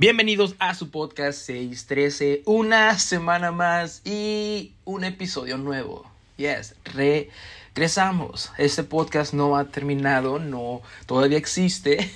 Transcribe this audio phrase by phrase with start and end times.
[0.00, 6.10] Bienvenidos a su podcast 613, una semana más y un episodio nuevo.
[6.38, 8.50] Yes, regresamos.
[8.56, 12.10] Este podcast no ha terminado, no, todavía existe.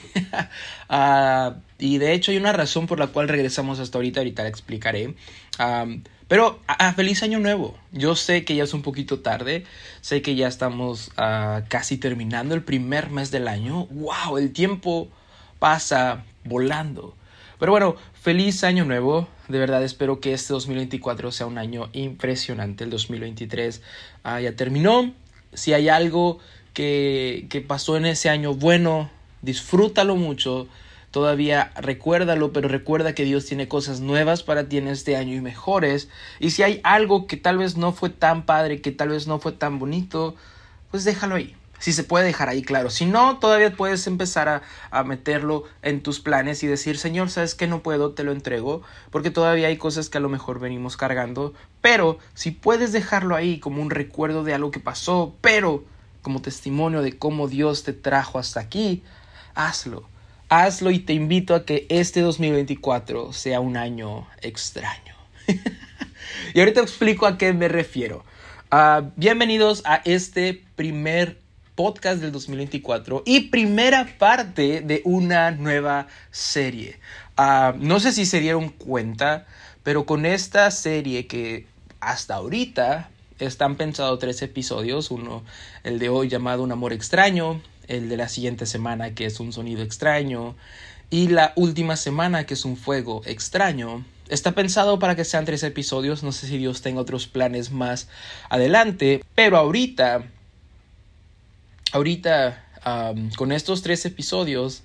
[0.88, 4.48] uh, y de hecho hay una razón por la cual regresamos hasta ahorita, ahorita la
[4.48, 5.14] explicaré.
[6.26, 7.76] Pero a, feliz año nuevo.
[7.92, 9.66] Yo sé que ya es un poquito tarde,
[10.00, 11.10] sé que ya estamos
[11.68, 13.84] casi terminando el primer mes del año.
[13.90, 14.38] ¡Wow!
[14.38, 15.10] El tiempo
[15.58, 17.14] pasa volando.
[17.64, 19.26] Pero bueno, feliz año nuevo.
[19.48, 22.84] De verdad espero que este 2024 sea un año impresionante.
[22.84, 23.80] El 2023
[24.22, 25.14] uh, ya terminó.
[25.54, 26.40] Si hay algo
[26.74, 29.08] que, que pasó en ese año bueno,
[29.40, 30.68] disfrútalo mucho
[31.10, 35.40] Todavía recuérdalo, pero recuerda que Dios tiene cosas nuevas para ti en este año y
[35.40, 36.10] mejores.
[36.40, 39.38] Y si hay algo que tal vez no fue tan padre, que tal vez no
[39.38, 40.36] fue tan bonito,
[40.90, 41.56] pues déjalo ahí.
[41.78, 42.90] Si se puede dejar ahí, claro.
[42.90, 47.54] Si no, todavía puedes empezar a, a, meterlo en tus planes y decir, Señor, ¿sabes
[47.54, 48.12] que no puedo?
[48.12, 48.82] Te lo entrego.
[49.10, 51.52] Porque todavía hay cosas que a lo mejor venimos cargando.
[51.80, 55.84] Pero si puedes dejarlo ahí como un recuerdo de algo que pasó, pero
[56.22, 59.02] como testimonio de cómo Dios te trajo hasta aquí,
[59.54, 60.08] hazlo
[60.48, 65.14] hazlo y te invito a que este 2024 sea un año extraño.
[66.54, 68.24] y ahorita explico a qué me refiero.
[68.72, 71.40] Uh, bienvenidos a este primer
[71.74, 76.98] podcast del 2024 y primera parte de una nueva serie.
[77.36, 79.46] Uh, no sé si se dieron cuenta,
[79.82, 81.66] pero con esta serie que
[82.00, 85.42] hasta ahorita están pensados tres episodios, uno
[85.82, 89.52] el de hoy llamado Un amor extraño, el de la siguiente semana que es un
[89.52, 90.54] sonido extraño
[91.10, 94.04] y la última semana que es un fuego extraño.
[94.28, 98.08] Está pensado para que sean tres episodios, no sé si Dios tenga otros planes más
[98.48, 100.24] adelante, pero ahorita,
[101.94, 102.60] ahorita
[103.36, 104.82] con estos tres episodios,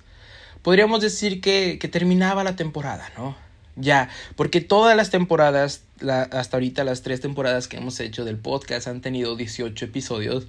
[0.62, 3.36] podríamos decir que, terminaba la temporada, ¿no?
[3.76, 5.82] Ya, porque todas las temporadas,
[6.30, 10.46] hasta ahorita las tres temporadas que hemos hecho del podcast han tenido 18 episodios,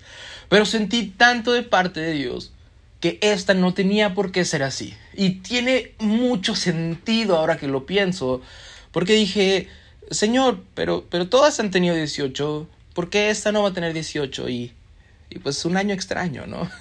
[0.50, 2.53] pero sentí tanto de parte de Dios
[3.00, 4.94] que esta no tenía por qué ser así.
[5.13, 8.41] Y tiene mucho sentido ahora que lo pienso,
[8.91, 9.68] porque dije,
[10.12, 14.50] Señor, pero, pero todas han tenido 18, ¿por qué esta no va a tener 18?
[14.50, 14.74] Y,
[15.31, 16.69] y pues un año extraño, ¿no?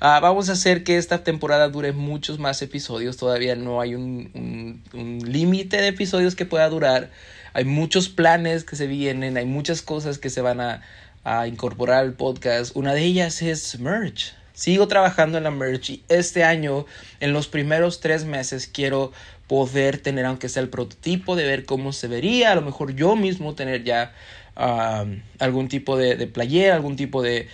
[0.00, 3.16] Ah, vamos a hacer que esta temporada dure muchos más episodios.
[3.16, 4.80] Todavía no hay un,
[5.26, 7.10] límite de episodios que pueda durar.
[7.52, 10.82] Hay muchos planes que se vienen, hay muchas cosas que se van a,
[11.24, 12.76] a incorporar al podcast.
[12.76, 14.34] Una de ellas es merch.
[14.52, 16.86] Sigo trabajando en la merch y este año,
[17.18, 19.10] en los primeros tres meses, quiero
[19.48, 22.52] poder tener, aunque sea el prototipo, de ver cómo se vería.
[22.52, 24.12] A lo mejor yo mismo tener ya
[24.58, 25.06] ah,
[25.38, 27.48] algún tipo de, de playera, algún tipo de,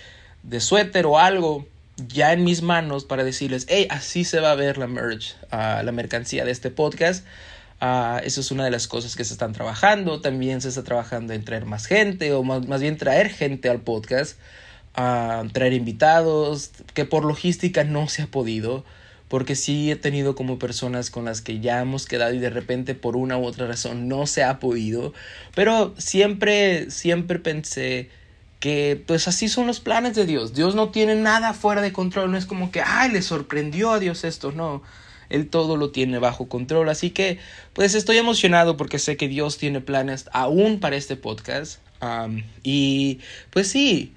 [0.59, 1.65] suéter o algo
[2.07, 5.83] ya en mis manos para decirles, hey, así se va a ver la merch, uh,
[5.83, 7.25] la mercancía de este podcast.
[7.81, 10.19] Uh, eso es una de las cosas que se están trabajando.
[10.19, 13.79] También se está trabajando en traer más gente o más, más bien traer gente al
[13.79, 14.37] podcast,
[14.97, 18.83] uh, traer invitados, que por logística no se ha podido.
[19.27, 22.93] Porque sí he tenido como personas con las que ya hemos quedado y de repente
[22.93, 25.13] por una u otra razón no se ha podido.
[25.55, 28.09] Pero siempre, siempre pensé
[28.59, 30.53] que pues así son los planes de Dios.
[30.53, 33.99] Dios no tiene nada fuera de control, no es como que, ay, le sorprendió a
[33.99, 34.81] Dios esto, no.
[35.29, 36.89] Él todo lo tiene bajo control.
[36.89, 37.39] Así que,
[37.73, 41.79] pues estoy emocionado porque sé que Dios tiene planes aún para este podcast.
[42.63, 43.19] y
[43.51, 44.13] pues sí,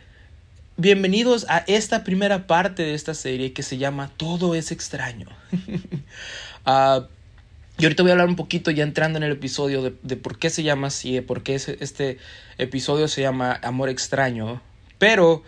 [0.78, 5.26] bienvenidos a esta primera parte de esta serie que se llama Todo es extraño.
[6.64, 7.02] uh,
[7.78, 10.38] y ahorita voy a hablar un poquito ya entrando en el episodio de, de por
[10.38, 12.18] qué se llama así, de por qué este
[12.58, 14.62] episodio se llama Amor extraño.
[14.98, 15.42] Pero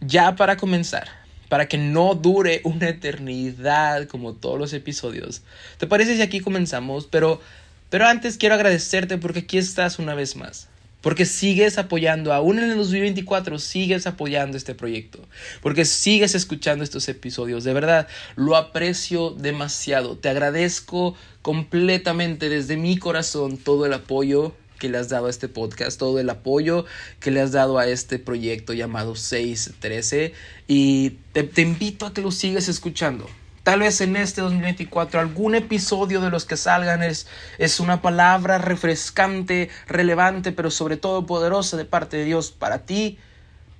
[0.00, 1.06] ya para comenzar,
[1.50, 5.42] para que no dure una eternidad como todos los episodios.
[5.76, 7.06] ¿Te parece si aquí comenzamos?
[7.06, 7.42] Pero,
[7.90, 10.68] pero antes quiero agradecerte porque aquí estás una vez más.
[11.02, 15.18] Porque sigues apoyando, aún en el 2024, sigues apoyando este proyecto.
[15.60, 17.64] Porque sigues escuchando estos episodios.
[17.64, 20.16] De verdad, lo aprecio demasiado.
[20.16, 25.48] Te agradezco completamente desde mi corazón todo el apoyo que le has dado a este
[25.48, 26.86] podcast, todo el apoyo
[27.20, 30.32] que le has dado a este proyecto llamado 613.
[30.68, 33.28] Y te, te invito a que lo sigas escuchando.
[33.62, 37.28] Tal vez en este 2024 algún episodio de los que salgan es,
[37.58, 43.18] es una palabra refrescante, relevante, pero sobre todo poderosa de parte de Dios para ti,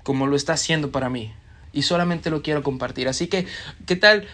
[0.05, 1.35] como lo está haciendo para mí.
[1.73, 3.09] Y solamente lo quiero compartir.
[3.09, 3.47] Así que,
[3.87, 4.29] ¿qué tal?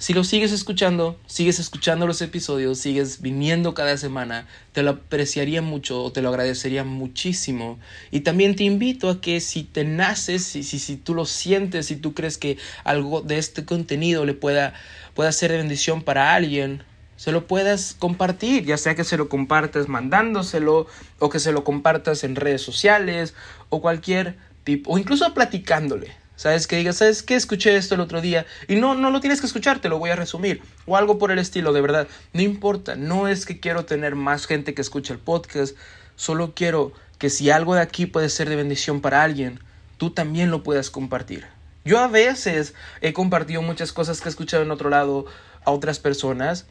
[0.00, 5.60] Si lo sigues escuchando, sigues escuchando los episodios, sigues viniendo cada semana, te lo apreciaría
[5.60, 7.80] mucho o te lo agradecería muchísimo.
[8.12, 11.86] Y también te invito a que si te naces, si, si, si tú lo sientes,
[11.86, 14.72] si tú crees que algo de este contenido le pueda,
[15.14, 16.84] pueda ser bendición para alguien,
[17.16, 20.86] se lo puedas compartir, ya sea que se lo compartas mandándoselo
[21.18, 23.34] o que se lo compartas en redes sociales
[23.68, 26.27] o cualquier tipo, o incluso platicándole.
[26.38, 26.68] ¿Sabes?
[26.68, 27.34] Que digas, ¿sabes qué?
[27.34, 28.46] Escuché esto el otro día.
[28.68, 30.62] Y no, no lo tienes que escuchar, te lo voy a resumir.
[30.86, 32.06] O algo por el estilo, de verdad.
[32.32, 35.76] No importa, no es que quiero tener más gente que escuche el podcast.
[36.14, 39.58] Solo quiero que si algo de aquí puede ser de bendición para alguien,
[39.96, 41.44] tú también lo puedas compartir.
[41.84, 45.26] Yo a veces he compartido muchas cosas que he escuchado en otro lado
[45.64, 46.66] a otras personas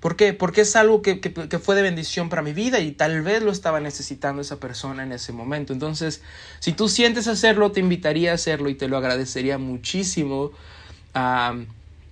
[0.00, 0.34] ¿Por qué?
[0.34, 1.18] Porque es algo que,
[1.62, 5.12] fue de bendición para mi vida y tal vez lo estaba necesitando esa persona en
[5.12, 5.72] ese momento.
[5.72, 6.20] Entonces,
[6.60, 10.52] si tú sientes hacerlo, te invitaría a hacerlo y te lo agradecería muchísimo.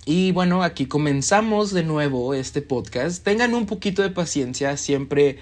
[0.07, 3.23] y bueno, aquí comenzamos de nuevo este podcast.
[3.23, 5.39] Tengan un poquito de paciencia, siempre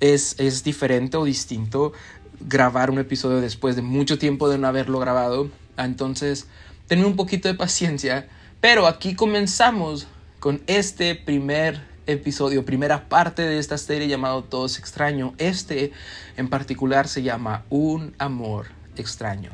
[0.00, 1.92] es, es diferente o distinto
[2.40, 5.48] grabar un episodio después de mucho tiempo de no haberlo grabado.
[5.76, 6.48] Entonces,
[6.88, 8.28] tengan un poquito de paciencia.
[8.60, 10.06] Pero aquí comenzamos
[10.44, 15.32] con este primer episodio, primera parte de esta serie llamado Todos extraño.
[15.38, 15.90] Este
[16.36, 19.52] en particular se llama Un amor extraño.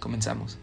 [0.00, 0.58] Comenzamos.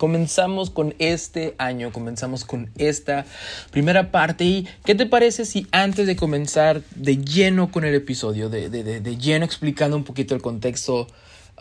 [0.00, 3.26] Comenzamos con este año, comenzamos con esta
[3.70, 4.44] primera parte.
[4.44, 9.16] ¿Y qué te parece si antes de comenzar de lleno con el episodio, de, de,
[9.18, 11.06] lleno explicando un poquito el contexto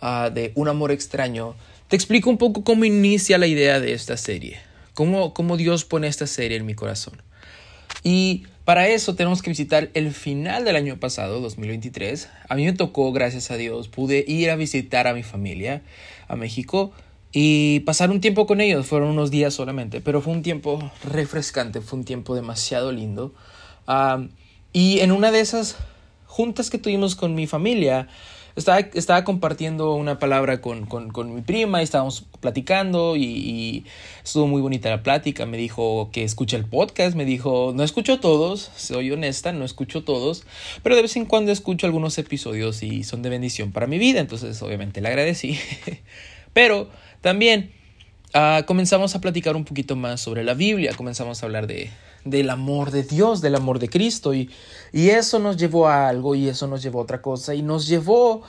[0.01, 1.53] ah, de Un amor extraño,
[1.89, 4.61] te explico un poco cómo inicia la idea de esta serie,
[4.93, 7.21] cómo, cómo Dios pone esta serie en mi corazón.
[8.05, 12.29] Y para eso tenemos que visitar el final del año pasado, 2023.
[12.47, 15.81] A mí me tocó, gracias a Dios, pude ir a visitar a mi familia
[16.29, 16.93] a México
[17.31, 18.87] y pasar un tiempo con ellos.
[18.87, 23.33] Fueron unos días solamente, pero fue un tiempo refrescante, fue un tiempo demasiado lindo.
[24.73, 25.77] y en una de esas
[26.25, 28.07] juntas que tuvimos con mi familia,
[28.55, 33.85] estaba, estaba compartiendo una palabra con, con, mi prima y estábamos platicando y,
[34.23, 35.45] estuvo muy bonita la plática.
[35.45, 40.03] Me dijo que escucha el podcast, me dijo, no escucho todos, soy honesta, no escucho
[40.03, 40.45] todos,
[40.83, 44.19] pero de vez en cuando escucho algunos episodios y son de bendición para mi vida,
[44.19, 45.57] entonces obviamente le agradecí.
[46.53, 46.89] pero
[47.21, 47.71] también
[48.33, 51.89] ah, comenzamos a platicar un poquito más sobre la Biblia, comenzamos a hablar de,
[52.25, 54.49] del amor de Dios, del amor de Cristo y,
[54.91, 57.87] y eso nos llevó a algo y eso nos llevó a otra cosa y nos
[57.87, 58.43] llevó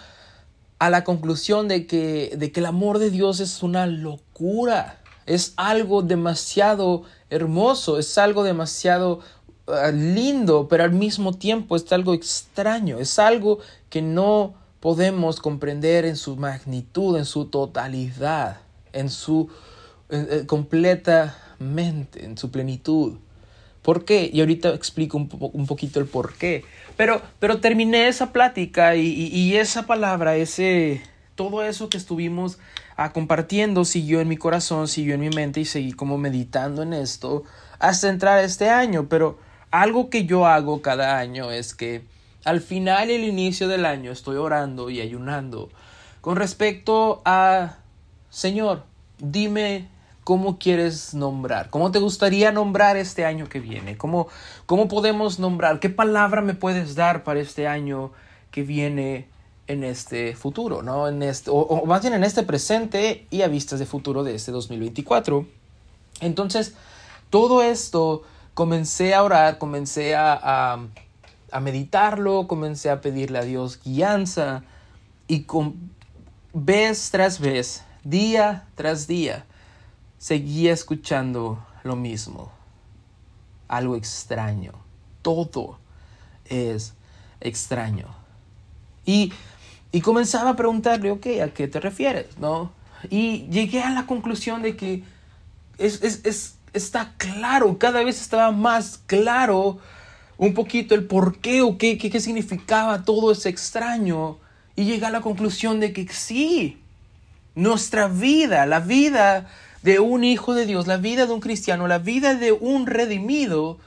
[0.79, 5.53] a la conclusión de que, de que el amor de Dios es una locura, es
[5.57, 9.21] algo demasiado hermoso, es algo demasiado
[9.67, 13.59] ah, lindo, pero al mismo tiempo es algo extraño, es algo
[13.91, 18.59] que no podemos comprender en su magnitud, en su totalidad,
[18.93, 19.49] en su
[20.47, 23.19] completamente, en su plenitud.
[23.83, 24.29] ¿Por qué?
[24.33, 26.65] Y ahorita explico un, un poquito el por qué.
[26.97, 31.01] Pero, pero terminé esa plática y, y, esa palabra, ese,
[31.35, 32.59] todo eso que estuvimos
[32.97, 36.93] ah, compartiendo siguió en mi corazón, siguió en mi mente y seguí como meditando en
[36.93, 37.45] esto
[37.79, 39.09] hasta entrar este año.
[39.09, 39.39] Pero
[39.71, 42.03] algo que yo hago cada año es que
[42.45, 45.69] al final y el inicio del año estoy orando y ayunando
[46.21, 47.79] con respecto a,
[48.29, 48.85] Señor,
[49.19, 49.89] dime
[50.25, 54.29] cómo quieres nombrar, cómo te gustaría nombrar este año que viene, cómo,
[54.67, 58.13] cómo podemos nombrar, qué palabra me puedes dar para este año
[58.51, 59.29] que viene
[59.67, 61.09] en este futuro, ¿no?
[61.09, 64.53] En este, o, más bien en este presente y a vistas de futuro de este
[64.53, 65.47] 2024.
[66.21, 66.75] Entonces,
[67.31, 70.79] todo esto comencé a orar, comencé a a
[71.59, 74.63] meditarlo, comencé a pedirle a Dios guianza
[75.27, 75.91] y con,
[76.53, 79.45] vez tras vez, día tras día,
[80.19, 82.53] seguía escuchando lo mismo.
[83.67, 84.73] Algo extraño.
[85.23, 85.79] Todo
[86.45, 86.95] es
[87.41, 88.07] extraño.
[89.05, 89.33] Y,
[89.93, 92.39] y comenzaba a preguntarle, ok, ¿a qué te refieres?
[92.39, 92.71] ¿No?
[93.09, 95.03] Y llegué a la conclusión de que
[95.79, 99.79] es, es, es, está claro, cada vez estaba más claro
[100.41, 104.39] un poquito el por qué o qué, qué, significaba todo ese extraño
[104.75, 106.79] y llegué a la conclusión de que sí,
[107.55, 109.51] nuestra vida, la vida
[109.83, 113.79] de un hijo de Dios, la vida de un cristiano, la vida de un redimido,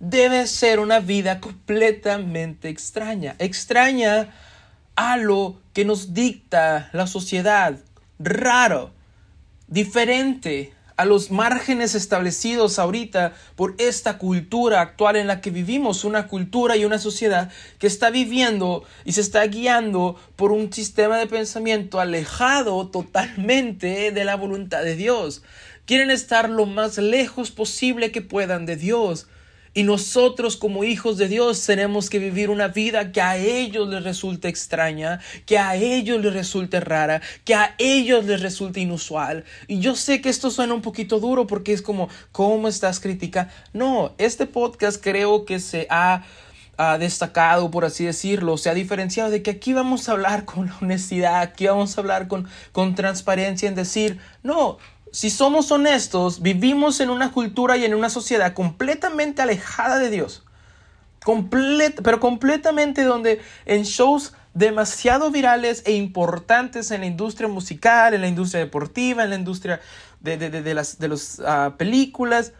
[0.00, 4.34] debe ser una vida completamente extraña, extraña
[4.96, 7.78] a lo que nos dicta la sociedad,
[8.18, 8.90] raro,
[9.68, 16.26] diferente a los márgenes establecidos ahorita por esta cultura actual en la que vivimos, una
[16.26, 21.26] cultura y una sociedad que está viviendo y se está guiando por un sistema de
[21.26, 25.42] pensamiento alejado totalmente de la voluntad de Dios.
[25.86, 29.26] Quieren estar lo más lejos posible que puedan de Dios.
[29.72, 34.02] Y nosotros como hijos de Dios tenemos que vivir una vida que a ellos les
[34.02, 39.44] resulte extraña, que a ellos les resulte rara, que a ellos les resulte inusual.
[39.68, 43.52] Y yo sé que esto suena un poquito duro porque es como, ¿cómo estás criticando?
[43.72, 46.24] No, este podcast creo que se ha
[46.98, 51.40] destacado, por así decirlo, se ha diferenciado de que aquí vamos a hablar con honestidad,
[51.42, 54.78] aquí vamos a hablar con, con transparencia en decir, no,
[55.12, 60.44] si somos honestos, vivimos en una cultura y en una sociedad completamente alejada de Dios.
[62.02, 68.28] pero completamente donde en shows demasiado virales e importantes en la industria musical, en la
[68.28, 69.80] industria deportiva, en la industria
[70.20, 72.52] de, las de los, ah, películas,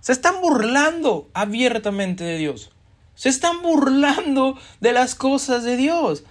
[0.00, 2.72] se están burlando abiertamente de Dios.
[3.14, 6.24] Se están burlando de las cosas de Dios.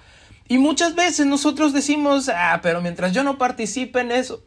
[0.47, 4.43] Y muchas veces nosotros decimos, ah, pero mientras yo no participe en eso,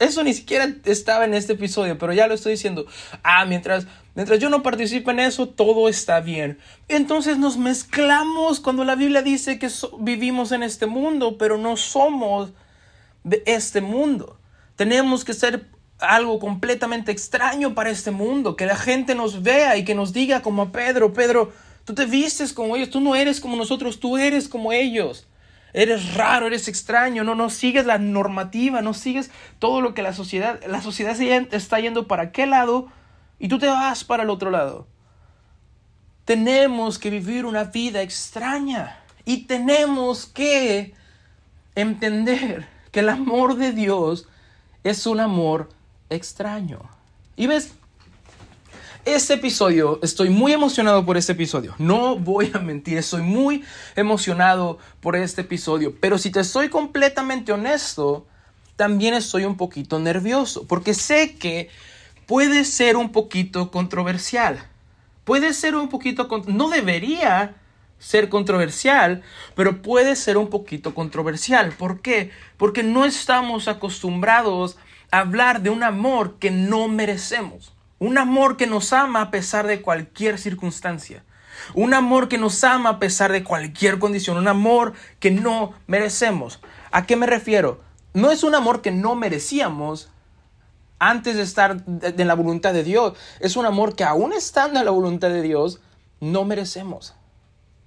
[0.00, 2.86] eso ni siquiera estaba en este episodio, pero ya lo estoy diciendo.
[3.22, 6.58] Ah, mientras, mientras yo no participe en eso, todo está bien.
[6.88, 12.50] Entonces nos mezclamos cuando la Biblia dice que vivimos en este mundo, pero no somos
[13.24, 14.38] de este mundo.
[14.74, 19.84] Tenemos que ser algo completamente extraño para este mundo, que la gente nos vea y
[19.84, 21.52] que nos diga como a Pedro, Pedro,
[21.84, 25.26] tú te vistes como ellos, tú no eres como nosotros, tú eres como ellos.
[25.72, 30.12] Eres raro, eres extraño, no, no sigues la normativa, no sigues todo lo que la
[30.12, 32.88] sociedad, la sociedad está yendo para qué lado
[33.38, 34.86] y tú te vas para el otro lado.
[36.24, 40.94] Tenemos que vivir una vida extraña y tenemos que
[41.74, 44.28] entender que el amor de Dios
[44.84, 45.68] es un amor
[46.08, 46.80] extraño.
[47.36, 47.74] Y ves,
[49.04, 51.74] este episodio, estoy muy emocionado por este episodio.
[51.78, 53.64] No voy a mentir, estoy muy
[53.96, 55.94] emocionado por este episodio.
[56.00, 58.26] Pero si te soy completamente honesto,
[58.76, 60.66] también estoy un poquito nervioso.
[60.66, 61.70] Porque sé que
[62.26, 64.58] puede ser un poquito controversial.
[65.24, 66.28] Puede ser un poquito...
[66.46, 67.56] No debería
[67.98, 69.22] ser controversial,
[69.54, 71.72] pero puede ser un poquito controversial.
[71.72, 72.30] ¿Por qué?
[72.56, 74.76] Porque no estamos acostumbrados
[75.10, 77.72] a hablar de un amor que no merecemos.
[78.00, 81.22] Un amor que nos ama a pesar de cualquier circunstancia.
[81.74, 84.38] Un amor que nos ama a pesar de cualquier condición.
[84.38, 86.60] Un amor que no merecemos.
[86.90, 87.82] ¿A qué me refiero?
[88.14, 90.10] No es un amor que no merecíamos
[90.98, 93.18] antes de estar en la voluntad de Dios.
[93.38, 95.80] Es un amor que aún estando en la voluntad de Dios,
[96.20, 97.14] no merecemos.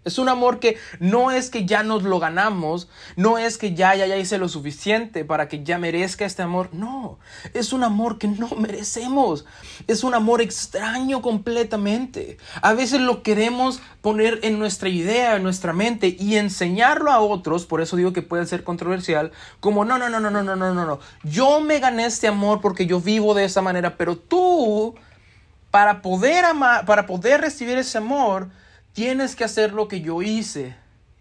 [0.05, 3.95] Es un amor que no es que ya nos lo ganamos, no es que ya,
[3.95, 6.69] ya, ya hice lo suficiente para que ya merezca este amor.
[6.73, 7.19] No,
[7.53, 9.45] es un amor que no merecemos.
[9.87, 12.37] Es un amor extraño completamente.
[12.61, 17.65] A veces lo queremos poner en nuestra idea, en nuestra mente y enseñarlo a otros,
[17.65, 20.73] por eso digo que puede ser controversial, como no, no, no, no, no, no, no,
[20.73, 20.99] no.
[21.23, 24.95] Yo me gané este amor porque yo vivo de esa manera, pero tú,
[25.71, 28.49] para poder amar, para poder recibir ese amor,
[28.93, 30.75] tienes que hacer lo que yo hice.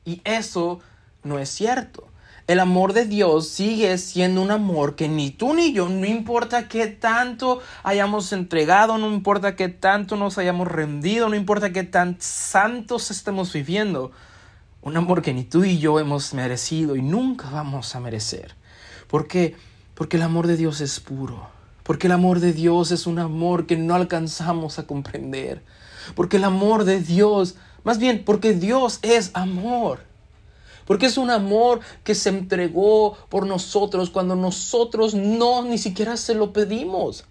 [0.05, 0.81] Y eso
[1.25, 2.09] no es cierto.
[2.49, 6.67] El amor de Dios sigue siendo un amor que ni tú ni yo, no importa
[6.67, 12.17] qué tanto hayamos entregado, no importa qué tanto nos hayamos rendido, no importa qué tan
[12.21, 14.11] santos estemos viviendo,
[14.83, 18.57] un amor que ni tú y yo hemos merecido y nunca vamos a merecer.
[19.07, 19.55] ¿Por qué?
[19.95, 21.49] Porque el amor de Dios es puro.
[21.85, 25.63] Porque el amor de Dios es un amor que no alcanzamos a comprender.
[26.15, 30.01] Porque el amor de Dios, más bien porque Dios es amor.
[30.87, 36.35] Porque es un amor que se entregó por nosotros cuando nosotros no ni siquiera se
[36.35, 37.25] lo pedimos.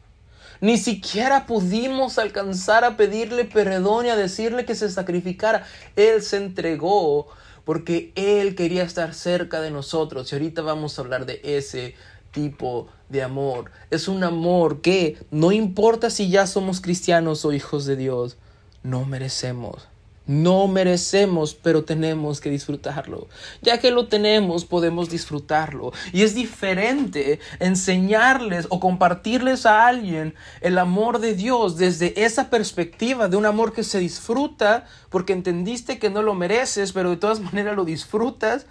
[0.61, 5.65] Ni siquiera pudimos alcanzar a pedirle perdón y a decirle que se sacrificara.
[5.95, 7.27] Él se entregó
[7.65, 10.31] porque Él quería estar cerca de nosotros.
[10.31, 11.95] Y ahorita vamos a hablar de ese
[12.31, 13.71] tipo de amor.
[13.89, 18.37] Es un amor que no importa si ya somos cristianos o hijos de Dios,
[18.83, 19.87] no merecemos.
[20.27, 23.27] No merecemos, pero tenemos que disfrutarlo.
[23.61, 25.91] Ya que lo tenemos, podemos disfrutarlo.
[26.13, 33.27] Y es diferente enseñarles o compartirles a alguien el amor de Dios desde esa perspectiva
[33.29, 37.39] de un amor que se disfruta porque entendiste que no lo mereces, pero de todas
[37.41, 38.67] maneras lo disfrutas.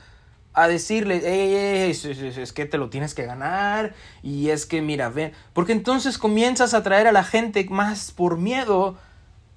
[0.52, 5.70] A decirle, es que te lo tienes que ganar y es que mira, ven, porque
[5.72, 8.98] entonces comienzas a traer a la gente más por miedo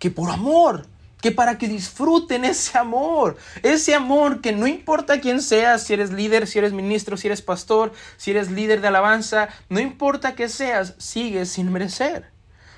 [0.04, 0.86] que por amor,
[1.22, 6.12] que para que disfruten ese amor, ese amor que no importa quién seas, si eres
[6.12, 10.50] líder, si eres ministro, si eres pastor, si eres líder de alabanza, no importa que
[10.50, 12.34] seas, sigues sin merecer.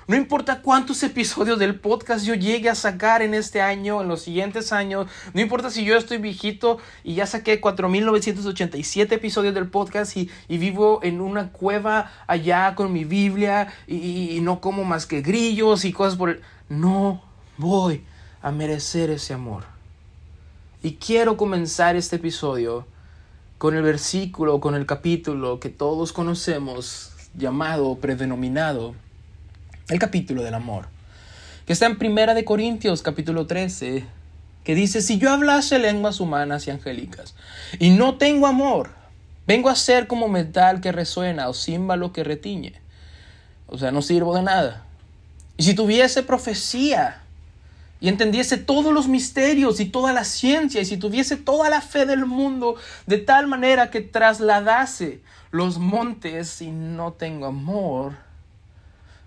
[0.06, 4.22] No importa cuántos episodios del podcast yo llegue a sacar en este año, en los
[4.22, 10.16] siguientes años, no importa si yo estoy viejito y ya saqué 4.987 episodios del podcast
[10.16, 15.22] y, vivo en una cueva allá con mi Biblia y, y no como más que
[15.22, 16.42] grillos y cosas por el...
[16.68, 17.22] No
[17.58, 18.04] voy
[18.42, 19.64] a merecer ese amor.
[20.82, 22.86] Y quiero comenzar este episodio
[23.58, 28.94] con el versículo, con el capítulo que todos conocemos, llamado, predenominado,
[29.88, 30.88] el capítulo del amor,
[31.66, 34.04] que está en Primera de Corintios, capítulo 13,
[34.64, 37.36] que dice, si yo hablase lenguas humanas y angélicas
[37.78, 38.90] y no tengo amor,
[39.46, 42.74] vengo a ser como metal que resuena o címbalo que retiñe.
[43.68, 44.85] O sea, no sirvo de nada.
[45.56, 47.22] Y si tuviese profecía
[47.98, 52.04] y entendiese todos los misterios y toda la ciencia, y si tuviese toda la fe
[52.04, 55.20] del mundo, de tal manera que trasladase
[55.50, 58.12] los montes y no tengo amor,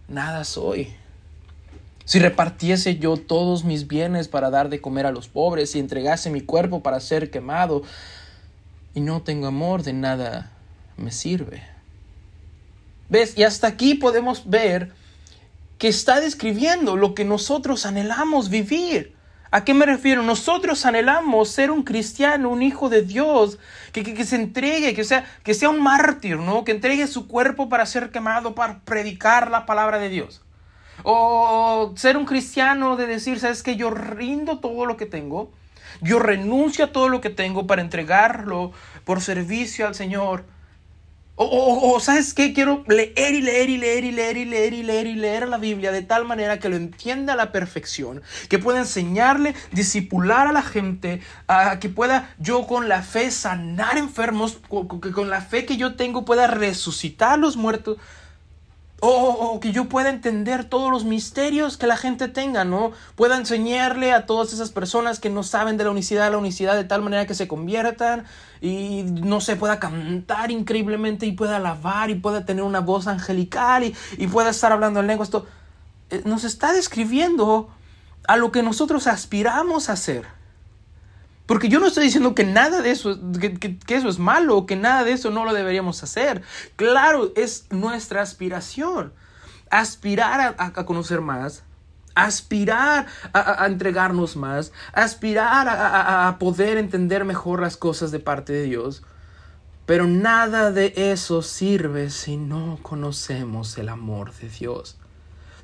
[0.08, 0.94] nada soy.
[2.06, 6.30] Si repartiese yo todos mis bienes para dar de comer a los pobres y entregase
[6.30, 7.84] mi cuerpo para ser quemado,
[8.94, 10.52] y no tengo amor, de nada
[10.98, 11.64] me sirve.
[13.10, 13.38] ¿Ves?
[13.38, 14.92] Y hasta aquí podemos ver
[15.80, 19.16] que está describiendo lo que nosotros anhelamos vivir.
[19.50, 20.22] ¿A qué me refiero?
[20.22, 23.58] Nosotros anhelamos ser un cristiano, un hijo de Dios,
[23.94, 26.64] que, que, se entregue, que sea, que sea un mártir, ¿no?
[26.66, 30.44] Que entregue su cuerpo para ser quemado, para predicar la palabra de Dios.
[31.04, 35.52] O ser un cristiano de decir, ¿sabes que Yo rindo todo lo que tengo,
[36.02, 38.74] yo renuncio a todo lo que tengo para entregarlo
[39.06, 40.46] por servicio al Señor
[41.42, 42.52] o, ¿sabes qué?
[42.52, 45.58] Quiero leer y leer y leer y leer y leer y leer y leer la
[45.58, 50.52] Biblia de tal manera que lo entienda a la perfección, que pueda enseñarle, disipular a
[50.52, 54.60] la gente, a que pueda yo con la fe sanar enfermos,
[55.02, 57.98] que con la fe que yo tengo pueda resucitar a los muertos.
[59.02, 62.92] O, que yo pueda entender todos los misterios que la gente tenga, ¿no?
[63.16, 66.84] Pueda enseñarle a todas esas personas que no saben de la unicidad, la unicidad de
[66.84, 68.26] tal manera que se conviertan
[68.60, 73.86] y no se pueda cantar increíblemente y pueda alabar y pueda tener una voz angelical
[73.86, 75.24] y, y pueda estar hablando en lengua.
[75.24, 75.46] Esto
[76.10, 77.70] eh, nos está describiendo
[78.28, 80.39] a lo que nosotros aspiramos a hacer.
[81.50, 84.76] Porque yo no estoy diciendo que nada de eso, que, eso es malo, o que
[84.76, 86.44] nada de eso no lo deberíamos hacer.
[86.76, 89.14] Claro, es nuestra aspiración.
[89.72, 91.64] Aspirar a, conocer más,
[92.14, 99.02] aspirar a, entregarnos más, aspirar a, poder entender mejor las cosas de parte de Dios.
[99.88, 104.99] Pero nada de eso sirve si no conocemos el amor de Dios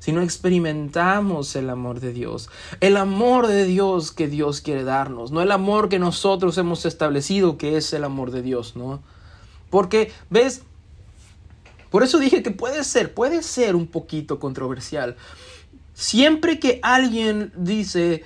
[0.06, 5.32] si no experimentamos el amor de Dios, el amor de Dios que Dios quiere darnos,
[5.32, 9.02] no el amor que nosotros hemos establecido que es el amor de Dios, ¿no?
[9.68, 10.62] Porque, ¿ves?
[11.90, 15.16] Por eso dije que puede ser, puede ser un poquito controversial.
[15.92, 18.22] Siempre que alguien dice,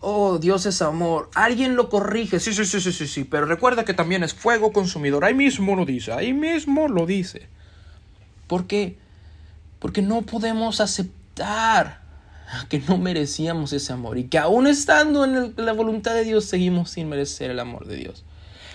[0.00, 3.84] oh, Dios es amor, alguien lo corrige, sí, sí, sí, sí, sí, sí, pero recuerda
[3.84, 7.46] que también es fuego consumidor, ahí mismo lo dice, ahí mismo lo dice.
[8.48, 8.98] ¿Por qué?
[9.78, 11.19] Porque no podemos aceptar
[12.68, 16.90] que no merecíamos ese amor y que aún estando en la voluntad de Dios seguimos
[16.90, 18.24] sin merecer el amor de Dios.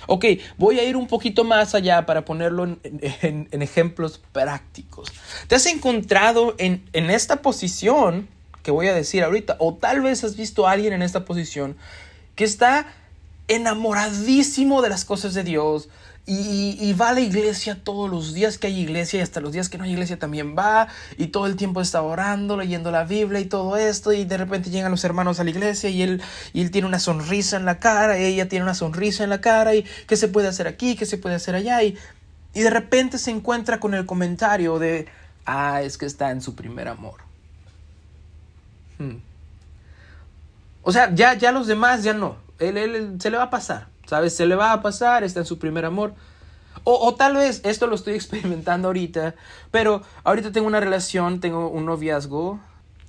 [0.08, 0.26] Ok,
[0.58, 5.12] voy a ir un poquito más allá para ponerlo en, ejemplos prácticos.
[5.48, 8.28] ¿Te has encontrado en, en esta posición
[8.62, 9.58] que voy a decir ahorita?
[9.60, 11.76] O tal vez has visto a alguien en esta posición
[12.36, 12.88] que está
[13.48, 15.90] enamoradísimo de las cosas de Dios,
[16.28, 19.70] y, va a la iglesia todos los días que hay iglesia y hasta los días
[19.70, 23.40] que no hay iglesia también va y todo el tiempo está orando, leyendo la Biblia
[23.40, 26.62] y todo esto y de repente llegan los hermanos a la iglesia y él, y
[26.62, 29.86] él tiene una sonrisa en la cara ella tiene una sonrisa en la cara y
[30.08, 31.96] qué se puede hacer aquí, qué se puede hacer allá y,
[32.56, 35.08] y de repente se encuentra con el comentario de,
[35.46, 37.20] ah, es que está en su primer amor.
[38.98, 39.18] Hmm.
[40.82, 43.88] O sea, ya, ya los demás ya no, él, él se le va a pasar.
[44.06, 44.36] ¿Sabes?
[44.36, 46.14] Se le va a pasar, está en su primer amor.
[46.84, 49.36] O, tal vez esto lo estoy experimentando ahorita,
[49.72, 52.60] pero ahorita tengo una relación, tengo un noviazgo,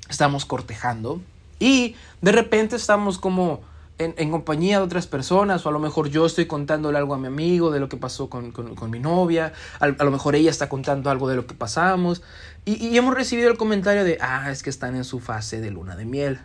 [0.09, 1.21] estamos cortejando
[1.59, 3.61] y de repente estamos como
[3.99, 7.27] en, compañía de otras personas o a lo mejor yo estoy contándole algo a mi
[7.27, 8.53] amigo de lo que pasó con,
[8.91, 12.23] mi novia, a, lo mejor ella está contando algo de lo que pasamos
[12.65, 15.71] y, y hemos recibido el comentario de, ah, es que están en su fase de
[15.71, 16.41] luna de miel.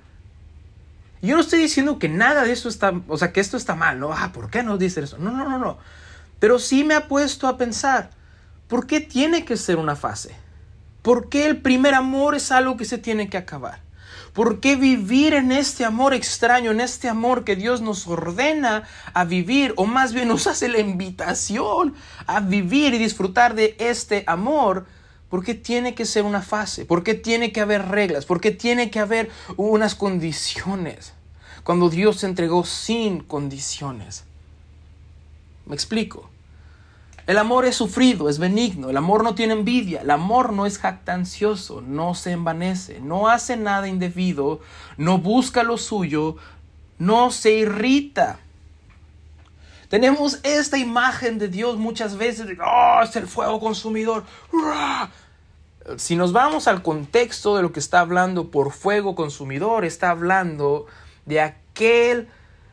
[1.22, 4.00] Yo no estoy diciendo que nada de eso está, o sea, que esto está mal,
[4.00, 4.12] ¿no?
[4.12, 5.18] Ah, ¿por qué nos dice eso?
[5.20, 5.78] No, no, no, no.
[6.40, 8.10] Pero sí me ha puesto a pensar,
[8.68, 10.36] ¿por qué tiene que ser una fase?
[11.04, 13.82] ¿Por qué el primer amor es algo que se tiene que acabar?
[14.34, 19.26] ¿Por qué vivir en este amor extraño, en este amor que Dios nos ordena a
[19.26, 21.94] vivir, o más bien nos hace la invitación
[22.28, 24.88] a vivir y disfrutar de este amor?
[25.32, 26.84] ¿Por qué tiene que ser una fase?
[26.84, 28.26] ¿Por qué tiene que haber reglas?
[28.26, 31.14] ¿Por qué tiene que haber unas condiciones?
[31.64, 34.26] Cuando Dios se entregó sin condiciones.
[35.66, 36.30] ¿Me explico?
[37.28, 40.78] El amor es sufrido, es benigno, el amor no tiene envidia, el amor no es
[40.78, 44.60] jactancioso, no se envanece, no hace nada indebido,
[44.98, 46.36] no busca lo suyo,
[47.00, 48.40] no se irrita.
[49.92, 54.24] Tenemos esta imagen de Dios muchas veces, oh, es el fuego consumidor.
[55.98, 60.86] Si nos vamos al contexto de lo que está hablando por fuego consumidor, está hablando
[61.26, 62.30] de aquel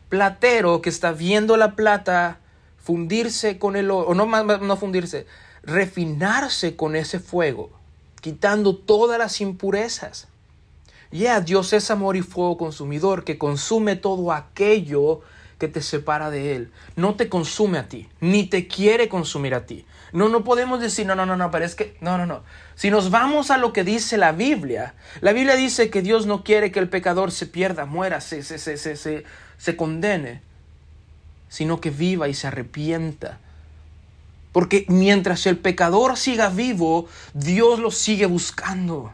[0.09, 2.39] platero que está viendo la plata
[2.81, 5.27] fundirse con el oro, o no, no fundirse,
[5.65, 7.71] refinarse con ese fuego,
[8.21, 10.29] quitando todas las impurezas.
[11.11, 15.23] Ya, Dios es amor y fuego consumidor que consume todo aquello
[15.59, 16.73] que te separa de Él.
[16.97, 19.85] No te consume a ti, ni te quiere consumir a ti.
[20.13, 22.43] No, no podemos decir, no, no, no, no, pero es que, no, no, no.
[22.75, 26.45] Si nos vamos a lo que dice la Biblia, la Biblia dice que Dios no
[26.45, 29.25] quiere que el pecador se pierda, muera, se, se, se, se,
[29.59, 30.49] se condene
[31.49, 33.39] sino que viva y se arrepienta.
[34.53, 39.13] Porque mientras el pecador siga vivo, Dios lo sigue buscando.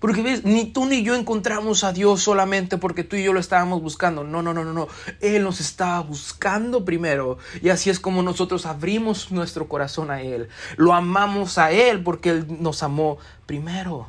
[0.00, 3.38] Porque ves, ni tú ni yo encontramos a Dios solamente porque tú y yo lo
[3.38, 4.24] estábamos buscando.
[4.24, 4.88] No, no, no, no, no.
[5.20, 7.36] Él nos estaba buscando primero.
[7.62, 10.48] Y así es como nosotros abrimos nuestro corazón a Él.
[10.78, 14.08] Lo amamos a Él porque Él nos amó primero.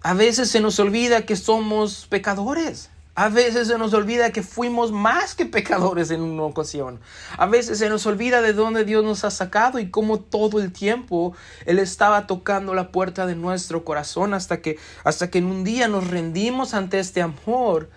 [0.00, 2.88] A veces se nos olvida que somos pecadores.
[3.18, 7.00] A veces se nos olvida que fuimos más que pecadores en una ocasión.
[7.38, 10.70] A veces se nos olvida de dónde Dios nos ha sacado y cómo todo el
[10.70, 15.64] tiempo Él estaba tocando la puerta de nuestro corazón hasta que, hasta que en un
[15.64, 17.88] día nos rendimos ante este amor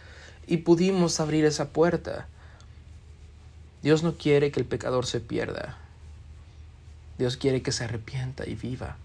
[0.47, 2.29] y pudimos abrir esa puerta.
[3.84, 5.77] Dios no quiere que el pecador se pierda.
[7.17, 8.95] Dios quiere que se arrepienta y viva.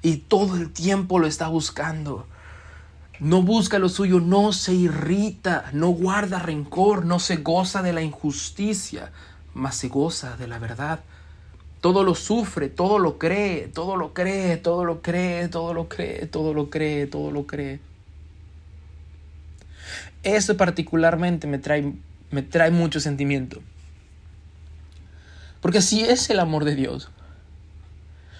[0.00, 2.26] Y todo el tiempo lo está buscando
[3.20, 8.00] no busca lo suyo, no se irrita, no guarda rencor, no se goza de la
[8.00, 9.12] injusticia,
[9.52, 11.00] mas se goza de la verdad.
[11.82, 16.26] Todo lo sufre, todo lo cree, todo lo cree, todo lo cree, todo lo cree,
[16.26, 17.80] todo lo cree, todo lo cree.
[20.22, 21.92] Eso particularmente me trae,
[22.30, 23.60] me trae mucho sentimiento.
[25.60, 27.10] Porque así es el amor de Dios.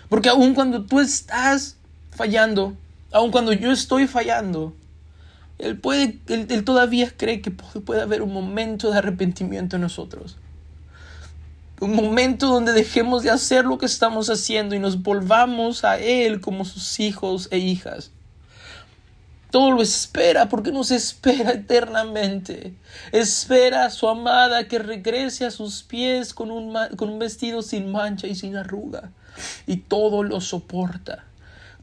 [0.08, 1.76] Porque aun cuando tú estás
[2.10, 2.76] fallando,
[3.12, 4.74] Aun cuando yo estoy fallando,
[5.58, 10.36] él, puede, él, todavía cree que puede, haber un momento de arrepentimiento en nosotros.
[11.80, 16.40] Un momento donde dejemos de hacer lo que estamos haciendo y nos volvamos a Él
[16.40, 18.12] como sus hijos e hijas.
[19.50, 22.74] Todo lo espera porque nos espera eternamente.
[23.12, 27.90] Espera a su amada que regrese a sus pies con un, con un vestido sin
[27.90, 29.10] mancha y sin arruga.
[29.66, 31.24] Y todo lo soporta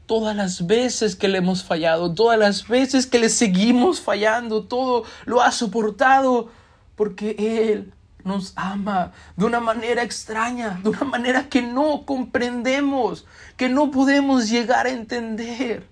[0.08, 5.04] todas las veces que le hemos fallado, todas las veces que le seguimos fallando, todo
[5.26, 6.50] lo ha soportado
[6.96, 7.92] porque Él
[8.24, 13.26] nos ama de una manera extraña, de una manera que no comprendemos,
[13.58, 15.86] que no podemos llegar a entender.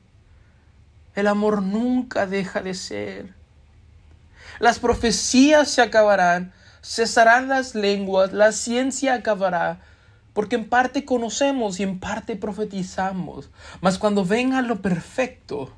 [1.14, 3.34] El amor nunca deja de ser.
[4.60, 9.80] Las profecías se acabarán, cesarán las lenguas, la ciencia acabará,
[10.36, 13.48] porque en parte conocemos y en parte profetizamos.
[13.80, 15.70] Mas cuando venga lo perfecto,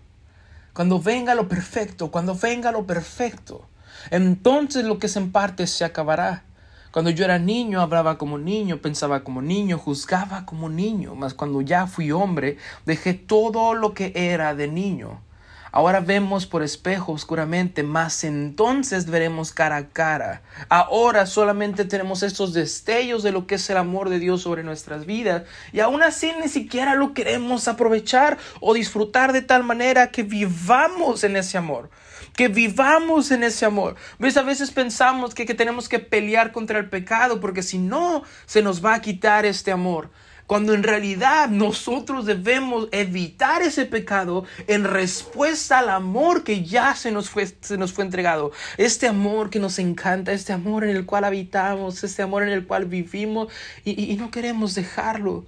[0.72, 3.68] cuando venga lo perfecto, cuando venga lo perfecto,
[4.10, 6.42] entonces lo que es en parte se acabará.
[6.90, 11.60] Cuando yo era niño, hablaba como niño, pensaba como niño, juzgaba como niño, mas cuando
[11.60, 15.20] ya fui hombre, dejé todo lo que era de niño.
[15.70, 20.42] Ahora vemos por espejo oscuramente, mas entonces veremos cara a cara.
[20.68, 25.04] Ahora solamente tenemos estos destellos de lo que es el amor de Dios sobre nuestras
[25.04, 30.22] vidas y aún así ni siquiera lo queremos aprovechar o disfrutar de tal manera que
[30.22, 31.90] vivamos en ese amor.
[32.34, 33.96] Que vivamos en ese amor.
[34.18, 34.36] ¿Ves?
[34.36, 38.62] A veces pensamos que, que tenemos que pelear contra el pecado porque si no, se
[38.62, 40.10] nos va a quitar este amor
[40.48, 47.12] cuando en realidad nosotros debemos evitar ese pecado en respuesta al amor que ya se
[47.12, 48.50] nos fue, se nos fue entregado.
[48.78, 52.66] Este amor que nos encanta, este amor en el cual habitamos, este amor en el
[52.66, 53.52] cual vivimos
[53.84, 55.44] y, no queremos dejarlo.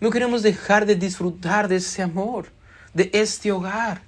[0.00, 2.48] No queremos dejar de disfrutar de ese amor,
[2.92, 4.02] de este hogar.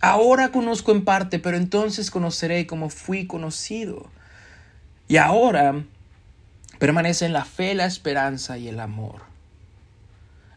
[0.00, 4.10] Ahora conozco en parte, pero entonces conoceré como fui conocido.
[5.06, 5.84] Y ahora
[6.80, 9.29] permanecen la fe, la esperanza y el amor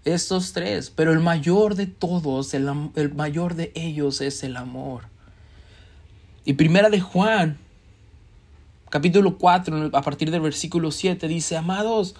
[0.05, 2.65] estos tres, pero el mayor de todos, el,
[3.15, 5.03] mayor de ellos es el amor.
[6.45, 7.57] Y primera de Juan,
[8.89, 12.15] capítulo 4, a partir del versículo 7, dice, amados,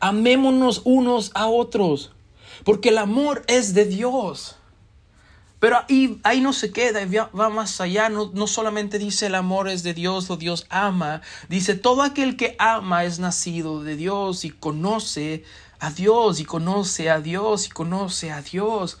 [0.00, 2.12] amémonos unos a otros,
[2.64, 4.57] porque el amor es de Dios.
[5.60, 7.00] Pero ahí, ahí no se queda,
[7.38, 11.20] va más allá, no, no solamente dice el amor es de Dios o Dios ama,
[11.48, 15.42] dice todo aquel que ama es nacido de Dios y conoce
[15.80, 18.98] a Dios y conoce a Dios y conoce a Dios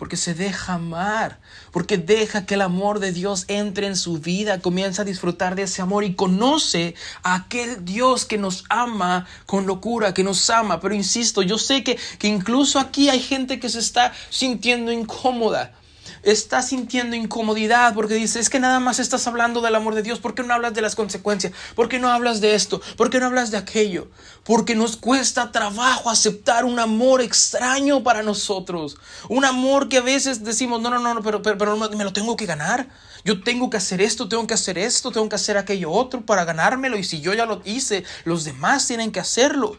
[0.00, 1.40] porque se deja amar,
[1.72, 5.64] porque deja que el amor de Dios entre en su vida, comienza a disfrutar de
[5.64, 10.80] ese amor y conoce a aquel Dios que nos ama con locura, que nos ama.
[10.80, 15.74] Pero insisto, yo sé que, que incluso aquí hay gente que se está sintiendo incómoda
[16.22, 20.18] está sintiendo incomodidad porque dice, es que nada más estás hablando del amor de Dios,
[20.18, 21.52] ¿por qué no hablas de las consecuencias?
[21.74, 22.80] ¿Por qué no hablas de esto?
[22.96, 24.08] ¿Por qué no hablas de aquello?
[24.44, 28.96] Porque nos cuesta trabajo aceptar un amor extraño para nosotros,
[29.28, 32.36] un amor que a veces decimos, no, no, no, pero, pero, pero me lo tengo
[32.36, 32.88] que ganar.
[33.24, 36.44] Yo tengo que hacer esto, tengo que hacer esto, tengo que hacer aquello otro para
[36.44, 39.76] ganármelo y si yo ya lo hice, los demás tienen que hacerlo.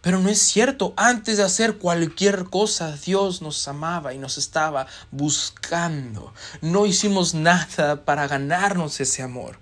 [0.00, 4.86] Pero no es cierto, antes de hacer cualquier cosa, Dios nos amaba y nos estaba
[5.10, 6.32] buscando.
[6.62, 9.58] No hicimos nada para ganarnos ese amor.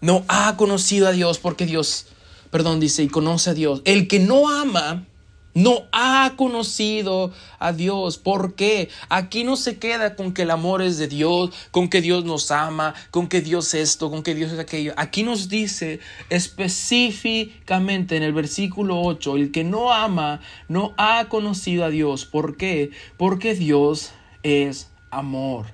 [0.00, 2.06] No ha conocido a Dios porque Dios,
[2.50, 3.82] perdón, dice, y conoce a Dios.
[3.84, 5.06] El que no ama
[5.54, 8.18] no ha conocido a Dios.
[8.18, 8.88] ¿Por qué?
[9.08, 12.50] Aquí no se queda con que el amor es de Dios, con que Dios nos
[12.50, 14.94] ama, con que Dios es esto, con que Dios es aquello.
[14.96, 21.84] Aquí nos dice específicamente en el versículo 8, el que no ama no ha conocido
[21.84, 22.24] a Dios.
[22.24, 22.90] ¿Por qué?
[23.16, 24.12] Porque Dios
[24.42, 25.66] es amor.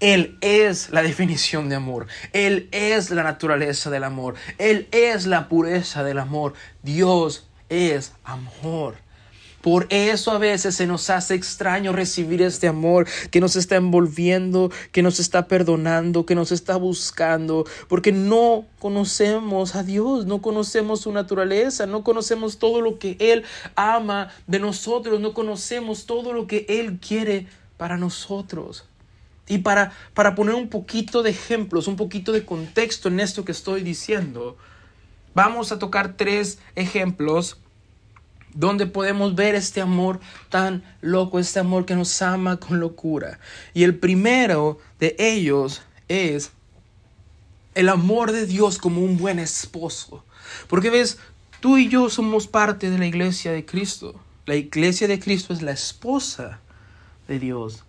[0.00, 2.06] Él es la definición de amor.
[2.32, 4.34] Él es la naturaleza del amor.
[4.58, 6.54] Él es la pureza del amor.
[6.82, 8.96] Dios es amor.
[9.62, 14.72] Por eso a veces se nos hace extraño recibir este amor que nos está envolviendo,
[14.90, 21.02] que nos está perdonando, que nos está buscando, porque no conocemos a Dios, no conocemos
[21.02, 23.44] su naturaleza, no conocemos todo lo que Él
[23.76, 27.46] ama de nosotros, no conocemos todo lo que Él quiere
[27.76, 28.84] para nosotros.
[29.46, 33.52] Y para, para poner un poquito de ejemplos, un poquito de contexto en esto que
[33.52, 34.56] estoy diciendo,
[35.34, 37.58] vamos a tocar tres ejemplos
[38.54, 43.38] donde podemos ver este amor tan loco, este amor que nos ama con locura.
[43.74, 46.52] Y el primero de ellos es
[47.74, 50.24] el amor de Dios como un buen esposo.
[50.68, 51.18] Porque ves,
[51.60, 54.20] tú y yo somos parte de la iglesia de Cristo.
[54.46, 56.60] La iglesia de Cristo es la esposa
[57.28, 57.84] de Dios.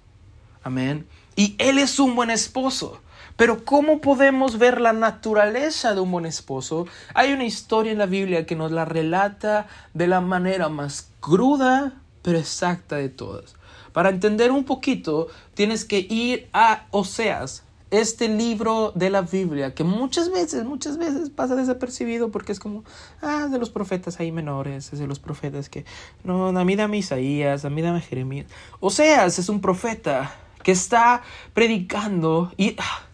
[0.63, 1.05] Amén.
[1.35, 3.01] Y Él es un buen esposo.
[3.43, 6.87] Pero ¿cómo podemos ver la naturaleza de un buen esposo?
[7.13, 11.91] Hay una historia en la Biblia que nos la relata de la manera más cruda
[12.21, 13.55] pero exacta de todas.
[13.91, 19.83] Para entender un poquito, tienes que ir a Oseas, este libro de la Biblia, que
[19.83, 22.85] muchas veces, muchas veces pasa desapercibido porque es como,
[23.21, 25.83] ah, de los profetas ahí menores, es de los profetas que,
[26.23, 28.47] no, a mí dame Isaías, a mí dame Jeremías.
[28.79, 32.77] Oseas es un profeta que está predicando y...
[32.79, 33.09] Ah,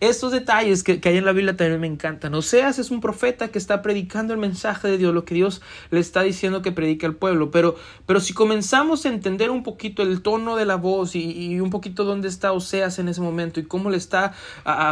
[0.00, 2.34] estos detalles que, hay en la Biblia también me encantan.
[2.34, 6.00] Oseas es un profeta que está predicando el mensaje de Dios, lo que Dios le
[6.00, 7.50] está diciendo que predique al pueblo.
[7.50, 11.70] Pero, pero si comenzamos a entender un poquito el tono de la voz y, un
[11.70, 14.34] poquito dónde está Oseas en ese momento y cómo le está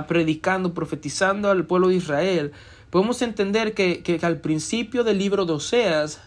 [0.09, 2.53] predicando, profetizando al pueblo de Israel,
[2.91, 6.21] podemos entender que, que al principio del libro de Oseas,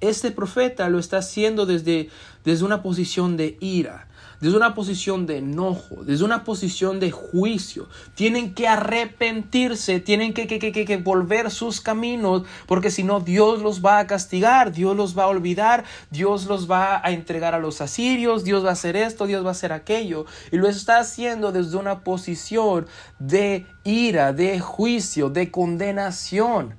[0.00, 2.08] este profeta lo está haciendo desde,
[2.44, 4.08] desde una posición de ira
[4.44, 7.88] desde una posición de enojo, desde una posición de juicio.
[8.14, 13.62] Tienen que arrepentirse, tienen que, que, que, que, volver sus caminos, porque si no Dios
[13.62, 17.58] los va a castigar, Dios los va a olvidar, Dios los va a entregar a
[17.58, 20.26] los asirios, Dios va a hacer esto, Dios va a hacer aquello.
[20.52, 22.86] Y lo está haciendo desde una posición
[23.18, 26.76] de ira, de juicio, de condenación.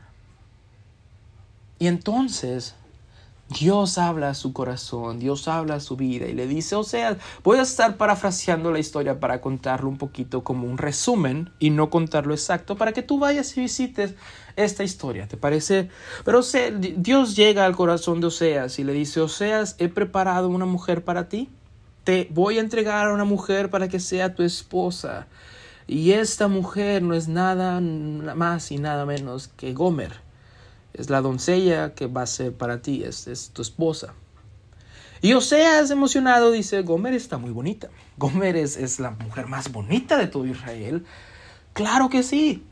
[1.80, 2.75] Y entonces
[3.58, 7.18] Dios habla a su corazón, Dios habla a su vida y le dice, o sea,
[7.41, 11.89] voy a estar parafraseando la historia para contarlo un poquito como un resumen y no
[11.89, 14.15] contarlo exacto para que tú vayas y visites
[14.58, 15.89] esta historia, ¿te parece?
[16.26, 16.41] Pero
[16.98, 21.30] Dios llega al corazón de Oseas y le dice, Oseas, he preparado una mujer para
[21.30, 21.50] ti,
[22.04, 25.28] te voy a entregar a una mujer para que sea tu esposa.
[25.88, 30.25] Y esta mujer no es nada más y nada menos que Gomer
[30.97, 34.13] es la doncella que va a ser para ti, es, tu esposa.
[35.21, 37.89] Y Oseas emocionado dice, Gomer está muy bonita.
[38.17, 41.05] Gomer es, la mujer más bonita de todo Israel.
[41.73, 42.63] Claro que sí.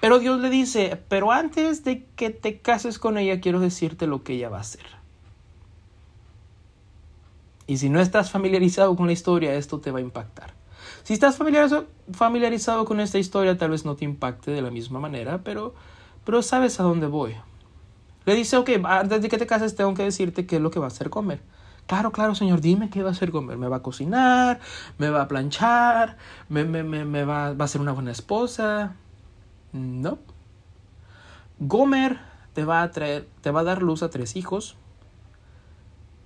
[0.00, 4.24] Pero Dios le dice, pero antes de que te cases con ella, quiero decirte lo
[4.24, 4.84] que ella va a hacer.
[7.66, 10.54] Y si no estás familiarizado con la historia, esto te va a impactar.
[11.04, 15.00] Si estás familiarizado, familiarizado con esta historia, tal vez no te impacte de la misma
[15.00, 15.74] manera, pero,
[16.24, 17.34] pero sabes a dónde voy.
[18.24, 20.78] Le dice, ok, antes de que te cases tengo que decirte qué es lo que
[20.78, 21.40] va a hacer comer.
[21.86, 23.58] Claro, claro, señor, dime qué va a hacer comer.
[23.58, 24.60] ¿Me va a cocinar?
[24.98, 26.16] ¿Me va a planchar?
[26.48, 28.94] ¿Me, me, me, va, va, a ser una buena esposa?
[29.72, 30.18] No.
[31.58, 32.18] Gomer
[32.54, 34.76] te va a traer, te va a dar luz a tres hijos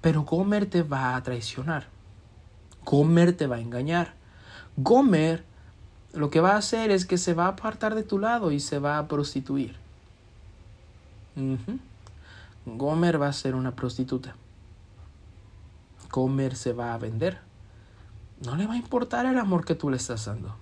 [0.00, 1.86] Pero Gomer te va a traicionar.
[2.84, 4.14] Gomer te va a engañar.
[4.76, 5.44] Gomer
[6.12, 8.60] lo que va a hacer es que se va a apartar de tu lado y
[8.60, 9.85] se va a prostituir.
[12.66, 14.34] Gomer va a ser una prostituta.
[16.10, 17.38] Gomer se va a vender.
[18.44, 20.54] No le va a importar el amor que tú le estás dando.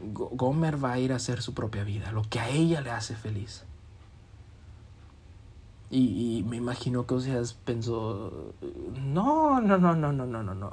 [0.00, 3.16] Gomer va a ir a hacer su propia vida, lo que a ella le hace
[3.16, 3.64] feliz.
[5.90, 8.52] Y, me imagino que Oseas pensó,
[9.02, 10.72] no, no, no, no, no, no, no, no.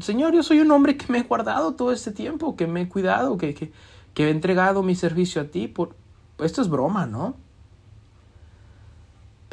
[0.00, 2.88] Señor, yo soy un hombre que me he guardado todo este tiempo, que me he
[2.88, 3.72] cuidado, que, que,
[4.12, 5.68] que he entregado mi servicio a ti.
[5.68, 5.96] Por...
[6.38, 7.36] Esto es broma, ¿no?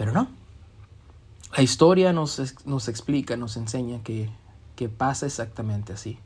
[0.01, 0.27] Pero no.
[1.55, 4.31] La historia nos, nos explica, nos enseña que,
[4.75, 6.17] que, pasa exactamente así.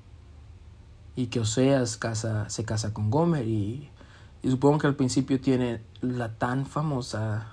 [1.18, 2.00] Y que Oseas
[2.48, 3.90] se casa con Gomer y,
[4.44, 7.52] y supongo que al principio tiene la tan famosa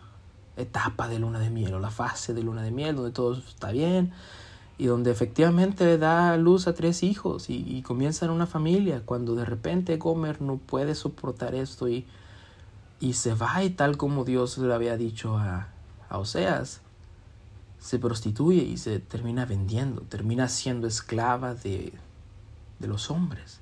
[0.57, 3.73] etapa de luna de miel o la fase de luna de miel donde todo está
[3.73, 4.13] bien
[4.79, 9.45] y donde efectivamente da luz a tres hijos y, y comienzan una familia cuando de
[9.45, 12.07] repente Gomer no puede soportar esto y,
[13.01, 15.73] y se va y tal como Dios le había dicho a,
[16.13, 16.81] a Oseas,
[17.79, 21.93] se prostituye y se termina vendiendo, termina siendo esclava de,
[22.79, 23.61] de los hombres.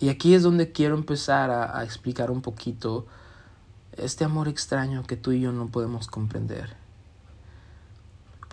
[0.00, 3.06] Y aquí es donde quiero empezar a, a explicar un poquito
[3.96, 6.84] este amor extraño que tú y yo no podemos comprender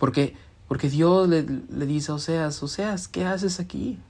[0.02, 0.34] porque,
[0.66, 4.00] porque Dios le, le, dice a Oseas, Oseas, ¿qué haces aquí?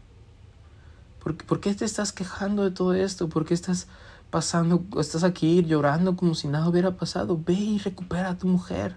[1.23, 3.29] ¿Por, ¿Por, qué te estás quejando de todo esto?
[3.29, 3.89] ¿Por qué estás
[4.33, 7.39] pasando, estás aquí llorando como si nada hubiera pasado?
[7.47, 8.97] Ve y recupera a tu mujer.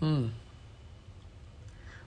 [0.00, 0.28] Mm.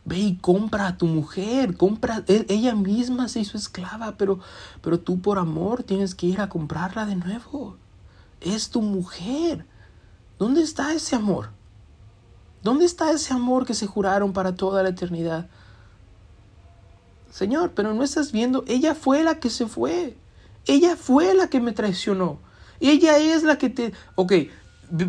[0.06, 4.40] Ve y compra a tu mujer, compra, e, ella misma se hizo esclava, pero,
[4.82, 7.78] pero tú por amor tienes que ir a comprarla de nuevo.
[8.42, 9.68] Es tu mujer.
[10.40, 11.52] ¿Dónde está ese amor?
[12.64, 15.48] ¿Dónde está ese amor que se juraron para toda la eternidad?
[17.30, 20.18] Señor, pero no estás viendo, ella fue la que se fue.
[20.66, 22.40] Ella fue la que me traicionó.
[22.80, 23.94] Ella es la que te...
[24.16, 24.34] Ok,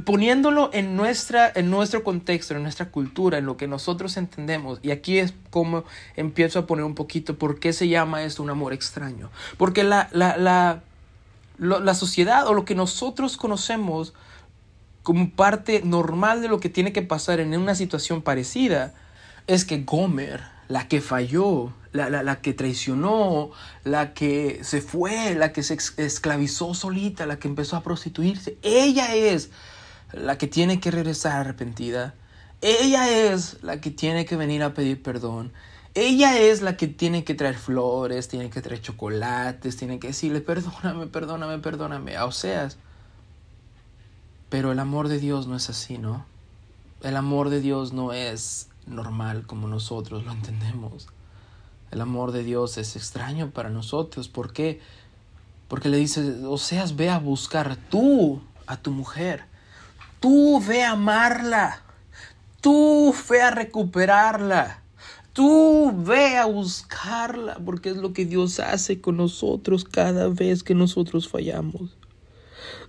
[0.05, 4.91] poniéndolo en, nuestra, en nuestro contexto, en nuestra cultura, en lo que nosotros entendemos, y
[4.91, 5.85] aquí es como
[6.17, 9.31] empiezo a poner un poquito por qué se llama esto un amor extraño.
[9.57, 10.83] Porque la, la, la,
[11.59, 14.13] la sociedad o lo que nosotros conocemos
[15.03, 18.93] como parte normal de lo que tiene que pasar en una situación parecida,
[19.47, 23.51] es que Gomer, la que falló, la, la, la, que traicionó,
[23.83, 29.17] la que se fue, la que se esclavizó solita, la que empezó a prostituirse, ella
[29.17, 29.51] es
[30.13, 32.15] la que tiene que regresar arrepentida.
[32.61, 35.53] Ella es la que tiene que venir a pedir perdón.
[35.95, 40.41] Ella es la que tiene que traer flores, tiene que traer chocolates, tiene que decirle
[40.41, 42.17] perdóname, perdóname, perdóname.
[42.21, 42.69] O sea,
[44.51, 46.25] pero el amor de Dios no es así, ¿no?
[47.03, 51.09] El amor de Dios no es normal como nosotros lo entendemos.
[51.91, 54.29] El amor de Dios es extraño para nosotros.
[54.29, 54.81] ¿Por qué?
[55.69, 59.45] Porque le dice, o seas, ve a buscar tú a tu mujer.
[60.21, 61.83] Tú ve a amarla.
[62.61, 64.83] Tú ve a recuperarla.
[65.33, 70.75] Tú ve a buscarla, porque es lo que Dios hace con nosotros cada vez que
[70.75, 71.97] nosotros fallamos.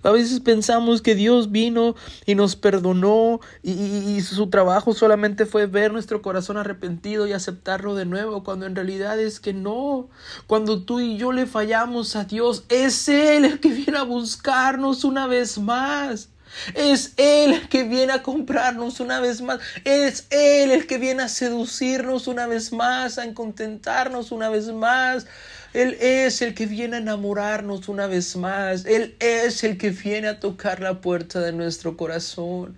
[0.02, 1.94] A veces pensamos que Dios vino
[2.26, 8.06] y nos perdonó y, su trabajo solamente fue ver nuestro corazón arrepentido y aceptarlo de
[8.06, 10.08] nuevo, cuando en realidad es que no.
[10.46, 15.04] Cuando tú y yo le fallamos a Dios, es Él el que viene a buscarnos
[15.04, 16.28] una vez más.
[16.74, 19.60] Es Él el que viene a comprarnos una vez más.
[19.84, 25.26] Es Él el que viene a seducirnos una vez más, a contentarnos una vez más.
[25.74, 28.84] Él es el que viene a enamorarnos una vez más.
[28.84, 32.76] Él es el que viene a tocar la puerta de nuestro corazón.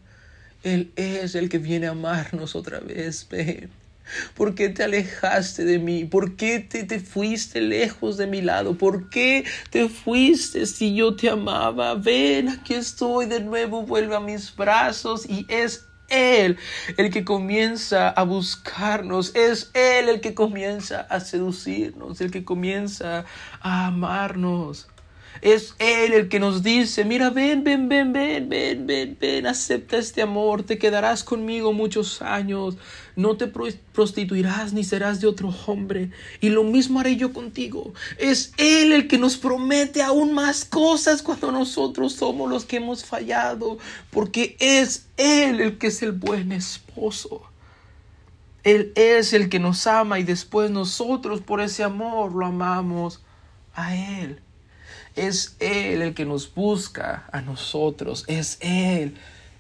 [0.62, 3.26] Él es el que viene a amarnos otra vez.
[3.28, 3.70] Ven.
[4.34, 6.04] ¿Por qué te alejaste de mí?
[6.04, 8.76] ¿Por qué te, te, fuiste lejos de mi lado?
[8.76, 11.94] ¿Por qué te fuiste si yo te amaba?
[11.94, 16.58] Ven, aquí estoy de nuevo, vuelve a mis brazos y es él
[16.96, 23.24] el que comienza a buscarnos, es Él el que comienza a seducirnos, el que comienza
[23.60, 24.88] a amarnos.
[25.42, 29.96] Es Él el que nos dice, mira, ven, ven, ven, ven, ven, ven, ven, acepta
[29.96, 32.76] este amor, te quedarás conmigo muchos años,
[33.16, 36.10] no te prostituirás ni serás de otro hombre,
[36.40, 37.92] y lo mismo haré yo contigo.
[38.18, 43.04] Es Él el que nos promete aún más cosas cuando nosotros somos los que hemos
[43.04, 43.78] fallado,
[44.10, 47.42] porque es Él el que es el buen esposo.
[48.62, 53.22] Él es el que nos ama y después nosotros por ese amor lo amamos
[53.74, 54.40] a Él.
[55.16, 58.24] Es Él el que nos busca a nosotros.
[58.26, 59.16] Es Él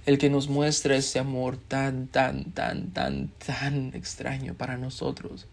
[0.06, 5.46] el que nos muestra ese amor tan, tan, tan, tan, tan extraño para nosotros.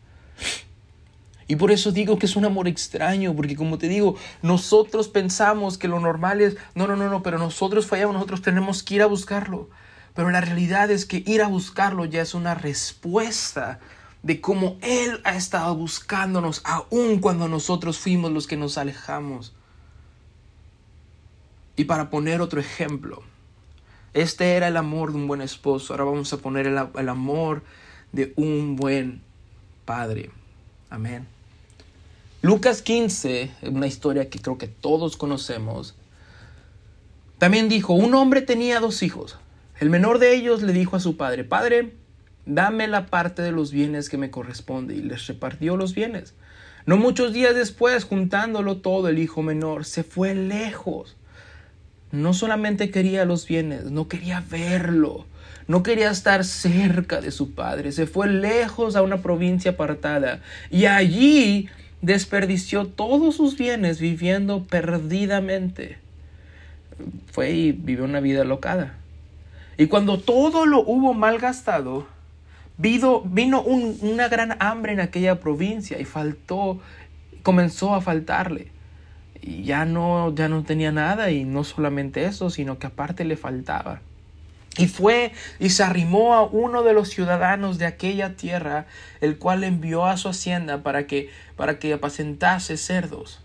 [1.48, 5.78] Y por eso digo que es un amor extraño, porque como te digo, nosotros pensamos
[5.78, 9.02] que lo normal es, no, no, no, no, pero nosotros fallamos, nosotros tenemos que ir
[9.02, 9.70] a buscarlo.
[10.14, 13.80] Pero la realidad es que ir a buscarlo ya es una respuesta
[14.24, 19.54] de cómo Él ha estado buscándonos aun cuando nosotros fuimos los que nos alejamos.
[21.82, 23.24] Y para poner otro ejemplo,
[24.14, 27.64] este era el amor de un buen esposo, ahora vamos a poner el, el amor
[28.12, 29.24] de un buen
[29.84, 30.30] padre.
[30.92, 31.26] Amén.
[32.44, 35.96] Lucas 15, una historia que creo que todos conocemos,
[37.40, 39.40] también dijo, un hombre tenía dos hijos.
[39.80, 41.96] El menor de ellos le dijo a su padre, Padre,
[42.46, 46.36] dame la parte de los bienes que me corresponde, y les repartió los bienes.
[46.86, 51.18] No muchos días después, juntándolo todo, el hijo menor se fue lejos.
[52.12, 55.26] No solamente quería los bienes, no quería verlo,
[55.68, 60.86] no quería estar cerca de su padre, se fue lejos a una provincia apartada y
[60.86, 61.70] allí
[62.02, 65.98] desperdició todos sus bienes viviendo perdidamente.
[67.32, 68.96] Fue y vivió una vida locada.
[69.78, 72.06] Y cuando todo lo hubo malgastado,
[72.78, 76.82] vino, vino una gran hambre en aquella provincia y faltó,
[77.44, 78.68] comenzó a faltarle.
[79.42, 83.38] Y ya no, ya no tenía nada y no solamente eso, sino que aparte le
[83.38, 84.02] faltaba.
[84.78, 88.86] Y fue y se arrimó a uno de los ciudadanos de aquella tierra,
[89.20, 93.42] el cual envió a su hacienda para que, para que apacentase cerdos.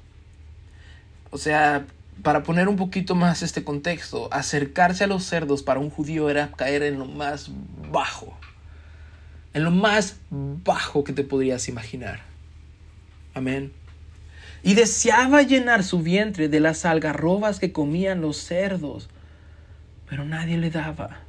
[1.30, 1.84] O sea,
[2.22, 6.53] para poner un poquito más este contexto, acercarse a los cerdos para un judío era
[6.53, 7.51] caer en lo más
[7.90, 8.38] bajo,
[9.53, 12.20] en lo más bajo que te podrías imaginar.
[13.34, 13.72] Amén.
[14.66, 19.08] Y deseaba llenar su vientre de las algarrobas que comían los cerdos,
[20.08, 21.20] pero nadie le daba.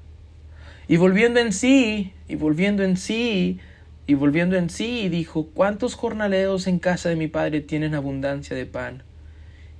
[0.90, 3.60] Y volviendo en sí, y volviendo en sí,
[4.08, 8.66] y volviendo en sí, dijo, ¿cuántos jornaleos en casa de mi padre tienen abundancia de
[8.66, 9.04] pan?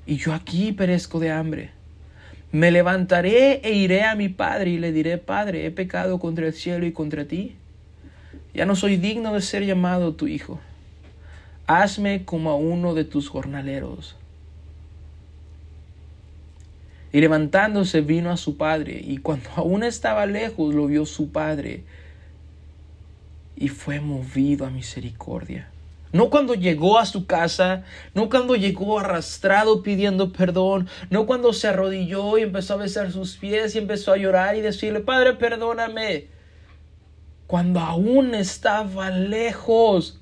[0.08, 1.72] y yo aquí perezco de hambre.
[2.52, 6.54] Me levantaré e iré a mi padre y le diré, Padre, he pecado contra el
[6.54, 7.58] cielo y contra ti.
[8.54, 10.60] Ya no soy digno de ser llamado tu hijo.
[11.68, 14.16] Hazme como a uno de tus jornaleros.
[17.12, 21.84] Y levantándose vino a su padre, y cuando aún estaba lejos lo vio su padre,
[23.56, 25.70] y fue movido a misericordia.
[26.14, 31.68] No cuando llegó a su casa, no cuando llegó arrastrado pidiendo perdón, no cuando se
[31.68, 36.28] arrodilló y empezó a besar sus pies y empezó a llorar y decirle, Padre, perdóname.
[37.46, 40.22] Cuando aún estaba lejos.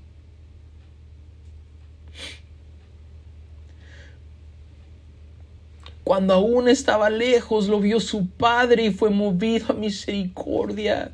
[6.06, 11.12] Cuando aún estaba lejos, lo vio su padre y fue movido a misericordia.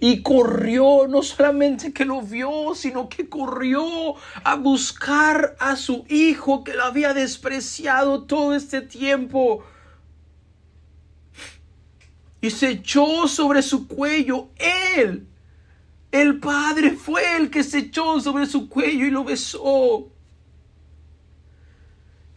[0.00, 6.62] Y corrió, no solamente que lo vio, sino que corrió a buscar a su hijo
[6.62, 9.64] que lo había despreciado todo este tiempo.
[12.42, 14.50] Y se echó sobre su cuello.
[14.98, 15.26] Él,
[16.12, 20.10] el padre, fue el que se echó sobre su cuello y lo besó.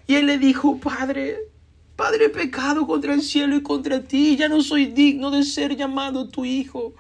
[0.07, 1.48] Y él le dijo, Padre,
[1.99, 6.29] Padre, pecado contra el cielo y contra ti, ya no soy digno de ser llamado
[6.29, 6.93] tu hijo.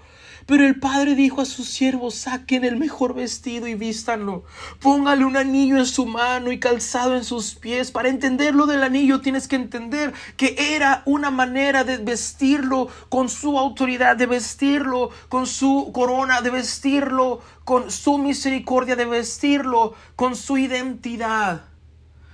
[0.45, 4.43] Pero el padre dijo a sus siervos, saquen el mejor vestido y vístanlo.
[4.81, 7.91] Póngale un anillo en su mano y calzado en sus pies.
[7.91, 13.29] Para entender lo del anillo tienes que entender que era una manera de vestirlo con
[13.29, 20.35] su autoridad, de vestirlo con su corona, de vestirlo con su misericordia, de vestirlo con
[20.35, 21.68] su identidad.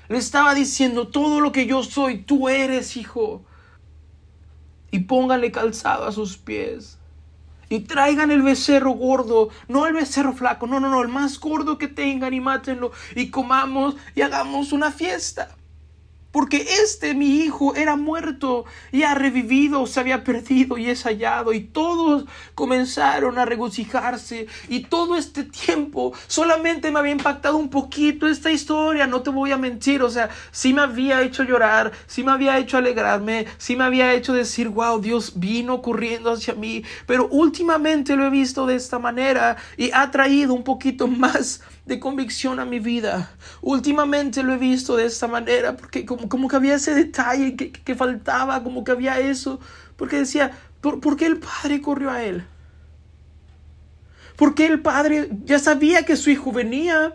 [0.08, 3.43] Le estaba diciendo, todo lo que yo soy, tú eres, hijo.
[4.91, 6.97] Y póngale calzado a sus pies.
[7.70, 11.78] Y traigan el becerro gordo, no el becerro flaco, no, no, no, el más gordo
[11.78, 12.91] que tengan y mátenlo.
[13.16, 15.56] Y comamos y hagamos una fiesta
[16.36, 21.54] porque este mi hijo era muerto y ha revivido, se había perdido y es hallado.
[21.54, 22.26] Y todos
[22.56, 24.48] comenzaron a regocijarse.
[24.68, 29.54] Y todo este tiempo solamente me había impactado un poquito esta historia, no te voy
[29.54, 30.04] a mentir.
[30.04, 34.14] O sea, sí me había hecho llorar, sí me había hecho alegrarme, sí me había
[34.14, 36.84] hecho decir, wow, Dios vino corriendo hacia mí.
[37.08, 42.00] Pero últimamente lo he visto de esta manera y ha traído un poquito más de
[42.00, 43.32] convicción a mi vida.
[43.62, 47.72] Últimamente lo he visto de esta manera, porque como, como que había ese detalle que,
[47.72, 49.60] que, faltaba, como que había eso,
[49.96, 52.46] porque decía, ¿por, ¿por qué el padre corrió a él?
[54.36, 57.14] Porque el padre ya sabía que su hijo venía.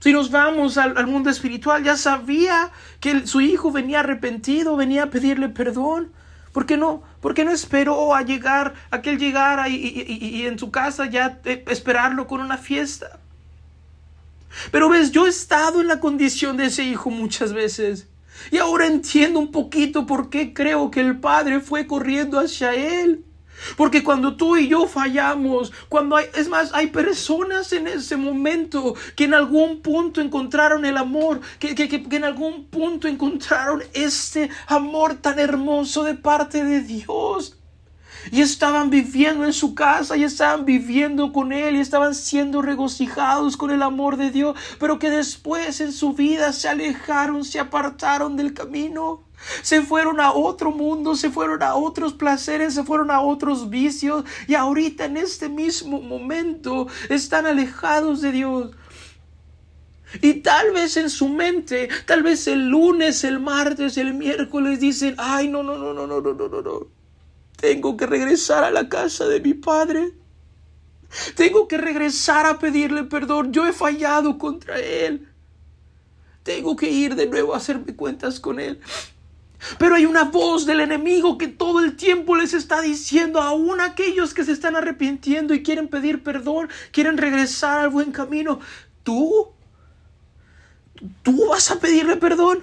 [0.00, 5.04] Si nos vamos al, al mundo espiritual, ya sabía que su hijo venía arrepentido, venía
[5.04, 6.12] a pedirle perdón.
[6.52, 7.02] ¿Por qué no?
[7.20, 11.06] ¿Por qué no esperó a llegar, a que él llegara y, y en su casa
[11.06, 13.18] ya eh, esperarlo con una fiesta?
[14.70, 18.08] Pero ves, yo he estado en la condición de ese hijo muchas veces.
[18.50, 23.24] Y ahora entiendo un poquito por qué creo que el padre fue corriendo hacia él.
[23.76, 28.94] Porque cuando tú y yo fallamos, cuando hay, es más, hay personas en ese momento
[29.16, 34.50] que en algún punto encontraron el amor, que, que, que, en algún punto encontraron este
[34.66, 37.58] amor tan hermoso de parte de Dios.
[38.30, 43.56] Y estaban viviendo en su casa y estaban viviendo con Él y estaban siendo regocijados
[43.56, 48.36] con el amor de Dios, pero que después en su vida se alejaron, se apartaron
[48.36, 49.22] del camino.
[49.62, 54.24] Se fueron a otro mundo, se fueron a otros placeres, se fueron a otros vicios
[54.48, 58.70] y ahorita en este mismo momento están alejados de Dios.
[60.22, 65.14] Y tal vez en su mente, tal vez el lunes, el martes, el miércoles dicen,
[65.18, 67.03] ay, no, no, no, no, no, no, no, no.
[67.64, 70.12] Tengo que regresar a la casa de mi padre.
[71.34, 73.54] Tengo que regresar a pedirle perdón.
[73.54, 75.26] Yo he fallado contra él.
[76.42, 78.82] Tengo que ir de nuevo a hacerme cuentas con él.
[79.78, 84.34] Pero hay una voz del enemigo que todo el tiempo les está diciendo, aún aquellos
[84.34, 88.60] que se están arrepintiendo y quieren pedir perdón, quieren regresar al buen camino,
[89.04, 89.54] tú,
[91.22, 92.62] tú vas a pedirle perdón.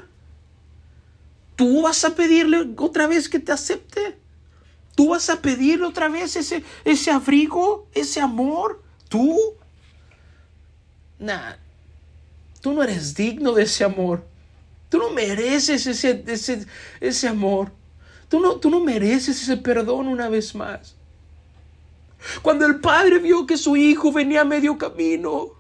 [1.55, 4.20] Tú vas a pedirle otra vez que te acepte.
[5.01, 8.83] Tú vas a pedirle otra vez ese, ese abrigo, ese amor.
[9.09, 9.35] Tú.
[11.17, 11.53] Nah,
[12.61, 14.23] tú no eres digno de ese amor.
[14.89, 16.67] Tú no mereces ese, ese,
[16.99, 17.71] ese amor.
[18.29, 20.95] Tú no, tú no mereces ese perdón una vez más.
[22.43, 25.53] Cuando el padre vio que su hijo venía a medio camino,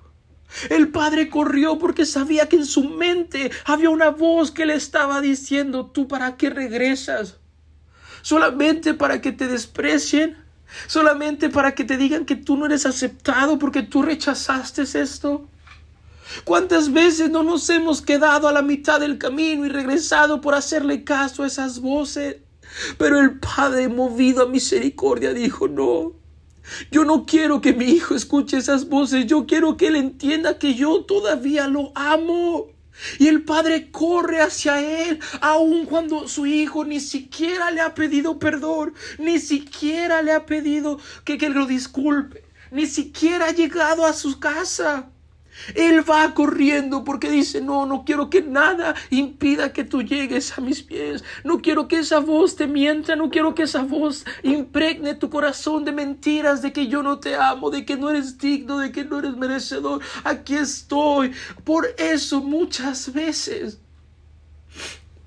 [0.69, 5.19] el padre corrió porque sabía que en su mente había una voz que le estaba
[5.19, 7.40] diciendo, ¿tú para qué regresas?
[8.21, 10.37] ¿Solamente para que te desprecien?
[10.87, 15.47] ¿Solamente para que te digan que tú no eres aceptado porque tú rechazaste esto?
[16.45, 21.03] ¿Cuántas veces no nos hemos quedado a la mitad del camino y regresado por hacerle
[21.03, 22.37] caso a esas voces?
[22.97, 26.13] Pero el Padre, movido a misericordia, dijo, no,
[26.89, 30.75] yo no quiero que mi hijo escuche esas voces, yo quiero que él entienda que
[30.75, 32.67] yo todavía lo amo.
[33.19, 38.39] Y el padre corre hacia él, aun cuando su hijo ni siquiera le ha pedido
[38.39, 44.13] perdón, ni siquiera le ha pedido que, que lo disculpe, ni siquiera ha llegado a
[44.13, 45.10] su casa.
[45.75, 50.61] Él va corriendo porque dice, no, no quiero que nada impida que tú llegues a
[50.61, 51.23] mis pies.
[51.43, 55.85] No quiero que esa voz te mienta, no quiero que esa voz impregne tu corazón
[55.85, 59.05] de mentiras, de que yo no te amo, de que no eres digno, de que
[59.05, 60.01] no eres merecedor.
[60.23, 61.31] Aquí estoy.
[61.63, 63.79] Por eso muchas veces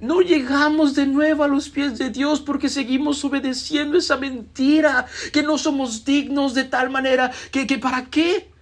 [0.00, 5.42] no llegamos de nuevo a los pies de Dios porque seguimos obedeciendo esa mentira, que
[5.42, 8.53] no somos dignos de tal manera que, que para qué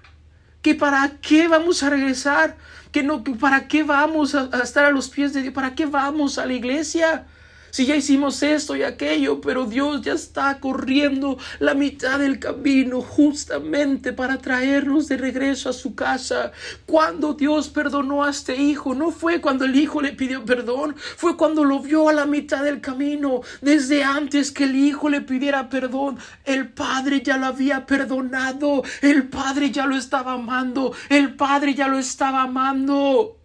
[0.62, 2.56] que para qué vamos a regresar,
[2.92, 5.86] que no, para qué vamos a, a estar a los pies de Dios, para qué
[5.86, 7.26] vamos a la iglesia
[7.72, 13.00] si ya hicimos esto y aquello, pero Dios ya está corriendo la mitad del camino
[13.00, 16.52] justamente para traernos de regreso a su casa.
[16.84, 21.38] Cuando Dios perdonó a este hijo, no fue cuando el hijo le pidió perdón, fue
[21.38, 23.40] cuando lo vio a la mitad del camino.
[23.62, 29.28] Desde antes que el hijo le pidiera perdón, el padre ya lo había perdonado, el
[29.28, 33.38] padre ya lo estaba amando, el padre ya lo estaba amando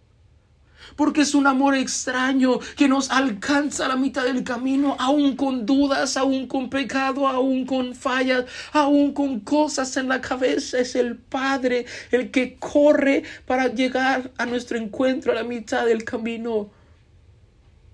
[0.98, 5.64] porque es un amor extraño que nos alcanza a la mitad del camino, aún con
[5.64, 10.80] dudas, aún con pecado, aún con fallas, aún con cosas en la cabeza.
[10.80, 16.02] Es el Padre el que corre para llegar a nuestro encuentro a la mitad del
[16.02, 16.68] camino,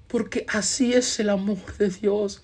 [0.08, 2.42] porque así es el amor de Dios.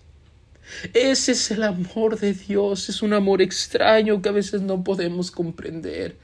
[0.92, 5.30] Ese es el amor de Dios, es un amor extraño que a veces no podemos
[5.30, 6.18] comprender.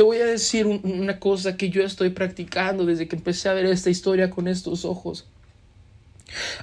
[0.00, 3.66] Te voy a decir una cosa que yo estoy practicando desde que empecé a ver
[3.66, 5.28] esta historia con estos ojos.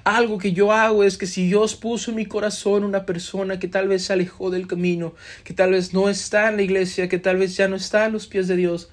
[0.04, 3.68] Algo que yo hago es que si Dios puso en mi corazón una persona que
[3.68, 5.14] tal vez se alejó del camino,
[5.44, 8.10] que tal vez no está en la iglesia, que tal vez ya no está a
[8.10, 8.90] los pies de Dios,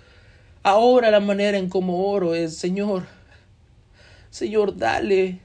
[0.63, 3.07] ahora la manera en cómo oro es, Señor,
[4.29, 5.41] Señor, dale,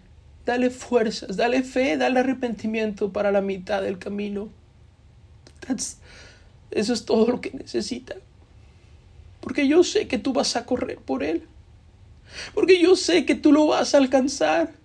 [0.45, 4.49] dale fuerzas, dale fe, dale arrepentimiento para la mitad del camino.
[5.69, 8.17] eso es todo lo que necesita.
[9.39, 11.47] Porque yo sé que tú vas a correr por Él.
[12.53, 14.75] Porque yo sé que tú lo vas a alcanzar.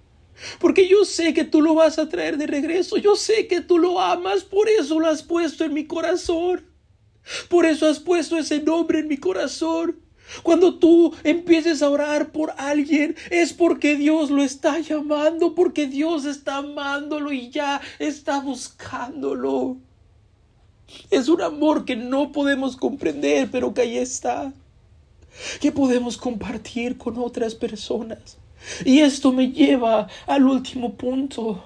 [0.59, 2.97] Porque yo sé que tú lo vas a traer de regreso.
[2.97, 4.45] Yo sé que tú lo amas.
[4.45, 6.65] Por eso lo has puesto en mi corazón.
[7.49, 10.01] Por eso has puesto ese nombre en mi corazón.
[10.43, 16.25] Cuando tú empieces a orar por alguien, es porque Dios lo está llamando, porque Dios
[16.25, 19.79] está amándolo y ya está buscándolo.
[21.11, 24.53] Es un amor que no podemos comprender, pero que ahí está.
[25.61, 28.39] Que podemos compartir con otras personas.
[28.85, 31.63] Y esto me lleva al último punto.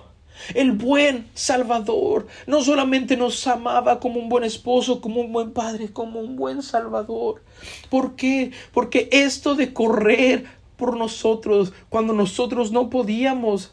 [0.55, 5.93] El buen Salvador no solamente nos amaba como un buen esposo, como un buen padre,
[5.93, 7.43] como un buen Salvador.
[7.91, 8.53] ¿Por qué?
[8.72, 13.72] Porque esto de correr por nosotros cuando nosotros no podíamos,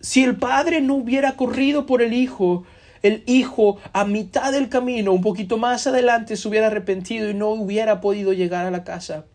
[0.00, 2.64] si el Padre no hubiera corrido por el Hijo,
[3.02, 7.50] el hijo a mitad del camino, un poquito más adelante, se hubiera arrepentido y no
[7.50, 9.26] hubiera podido llegar a la casa.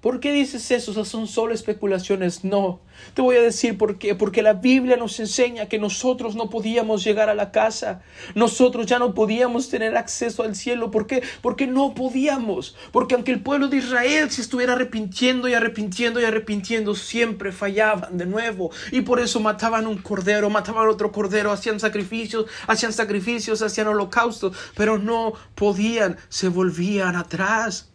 [0.00, 1.04] ¿Por qué dices eso?
[1.04, 2.42] Son solo especulaciones.
[2.42, 2.80] No.
[3.12, 4.14] Te voy a decir por qué.
[4.14, 8.00] Porque la Biblia nos enseña que nosotros no podíamos llegar a la casa.
[8.34, 10.90] Nosotros ya no podíamos tener acceso al cielo.
[10.90, 11.22] ¿Por qué?
[11.42, 12.76] Porque no podíamos.
[12.92, 18.16] Porque aunque el pueblo de Israel se estuviera arrepintiendo y arrepintiendo y arrepintiendo, siempre fallaban
[18.16, 18.70] de nuevo.
[18.92, 24.56] Y por eso mataban un cordero, mataban otro cordero, hacían sacrificios, hacían sacrificios, hacían holocaustos.
[24.74, 27.89] Pero no podían, se volvían atrás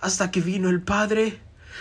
[0.00, 1.40] hasta que vino el Padre,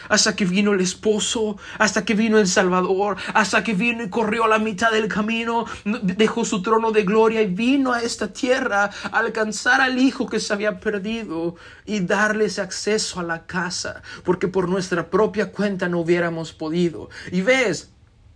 [0.09, 4.47] hasta que vino el esposo, hasta que vino el Salvador, hasta que vino y corrió
[4.47, 5.65] la mitad del camino,
[6.03, 10.39] dejó su trono de gloria y vino a esta tierra a alcanzar al Hijo que
[10.39, 11.55] se había perdido
[11.85, 17.09] y darles acceso a la casa, porque por nuestra propia cuenta no hubiéramos podido.
[17.31, 17.91] Y ves,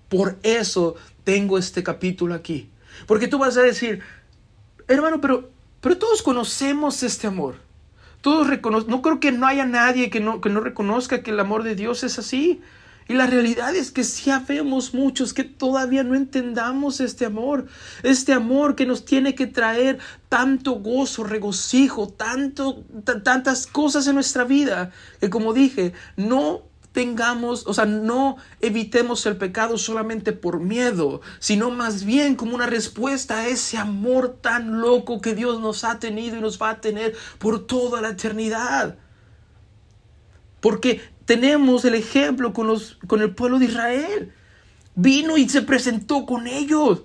[0.09, 2.69] por eso tengo este capítulo aquí,
[3.07, 4.01] porque tú vas a decir,
[4.87, 7.70] hermano, pero, pero todos conocemos este amor.
[8.21, 11.39] Todos reconocen, no creo que no haya nadie que no, que no reconozca que el
[11.39, 12.61] amor de Dios es así.
[13.07, 17.65] Y la realidad es que sí vemos muchos que todavía no entendamos este amor,
[18.03, 19.99] este amor que nos tiene que traer
[20.29, 27.73] tanto gozo, regocijo, tanto, tantas cosas en nuestra vida, que como dije, no tengamos, o
[27.73, 33.47] sea, no evitemos el pecado solamente por miedo, sino más bien como una respuesta a
[33.47, 37.65] ese amor tan loco que Dios nos ha tenido y nos va a tener por
[37.65, 38.97] toda la eternidad.
[40.59, 44.33] Porque tenemos el ejemplo con, los, con el pueblo de Israel.
[44.95, 47.03] Vino y se presentó con ellos.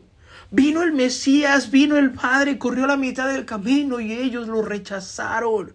[0.50, 5.74] Vino el Mesías, vino el Padre, corrió la mitad del camino y ellos lo rechazaron.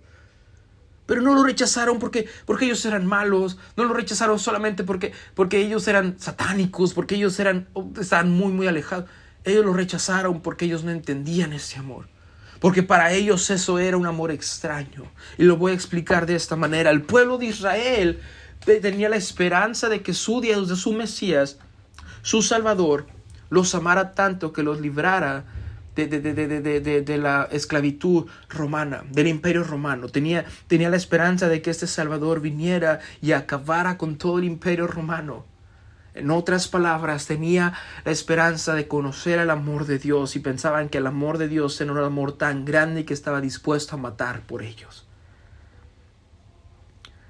[1.12, 5.60] Pero no lo rechazaron porque, porque ellos eran malos, no lo rechazaron solamente porque, porque
[5.60, 7.68] ellos eran satánicos, porque ellos eran,
[8.00, 9.10] estaban muy, muy alejados.
[9.44, 12.08] Ellos lo rechazaron porque ellos no entendían ese amor.
[12.62, 15.04] Porque para ellos eso era un amor extraño.
[15.38, 16.92] Y lo voy a explicar de esta manera.
[16.92, 18.22] El pueblo de Israel
[18.64, 21.58] tenía la esperanza de que su Dios, de su Mesías,
[22.22, 23.08] su Salvador,
[23.50, 25.44] los amara tanto que los librara
[25.96, 30.08] de, de, de, la esclavitud romana, del imperio romano.
[30.08, 34.88] Tenía, tenía la esperanza de que este Salvador viniera y acabara con todo el imperio
[34.88, 35.46] romano.
[36.14, 37.74] En otras palabras, tenía
[38.04, 41.80] la esperanza de conocer el amor de Dios y pensaban que el amor de Dios
[41.80, 45.08] era un amor tan grande que estaba dispuesto a matar por ellos.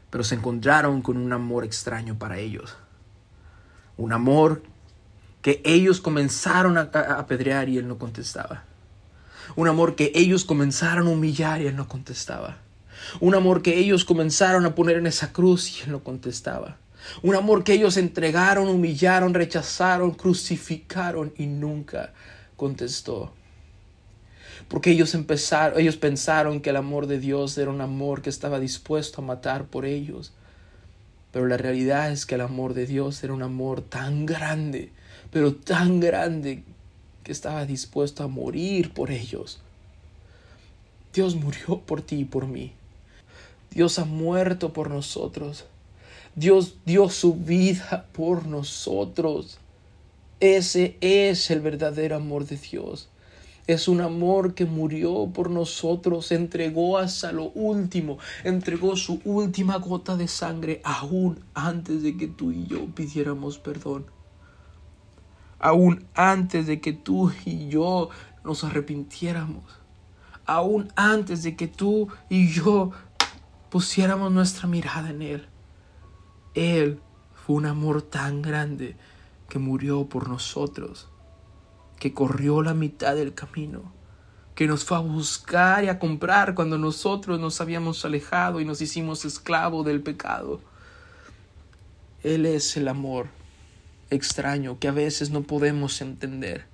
[0.09, 2.75] Pero se encontraron con un amor extraño para ellos.
[3.97, 4.63] Un amor
[5.41, 6.81] que ellos comenzaron a,
[7.17, 8.63] apedrear y él no contestaba.
[9.55, 12.57] Un amor que ellos comenzaron a humillar y él no contestaba.
[13.19, 16.77] Un amor que ellos comenzaron a poner en esa cruz y él no contestaba.
[17.23, 22.13] Un amor que ellos entregaron, humillaron, rechazaron, crucificaron y nunca
[22.55, 23.33] contestó.
[24.67, 28.59] Porque ellos empezaron, ellos pensaron que el amor de Dios era un amor que estaba
[28.59, 30.31] dispuesto a matar por ellos.
[31.31, 34.91] Pero la realidad es que el amor de Dios era un amor tan grande
[35.31, 36.63] pero tan grande
[37.23, 39.59] que estaba dispuesto a morir por ellos.
[41.13, 42.73] Dios murió por ti y por mí.
[43.71, 45.65] Dios ha muerto por nosotros.
[46.35, 49.57] Dios dio su vida por nosotros.
[50.39, 53.09] Ese es el verdadero amor de Dios.
[53.67, 60.17] Es un amor que murió por nosotros, entregó hasta lo último, entregó su última gota
[60.17, 64.05] de sangre aún antes de que tú y yo pidiéramos perdón
[65.61, 68.09] aún antes de que tú y yo
[68.43, 69.63] nos arrepintiéramos,
[70.45, 72.91] aún antes de que tú y yo
[73.69, 75.47] pusiéramos nuestra mirada en Él.
[76.55, 76.99] Él
[77.33, 78.97] fue un amor tan grande
[79.47, 81.07] que murió por nosotros,
[81.99, 83.93] que corrió la mitad del camino,
[84.55, 88.81] que nos fue a buscar y a comprar cuando nosotros nos habíamos alejado y nos
[88.81, 90.59] hicimos esclavos del pecado.
[92.23, 93.40] Él es el amor
[94.11, 96.65] extraño que a veces no podemos entender,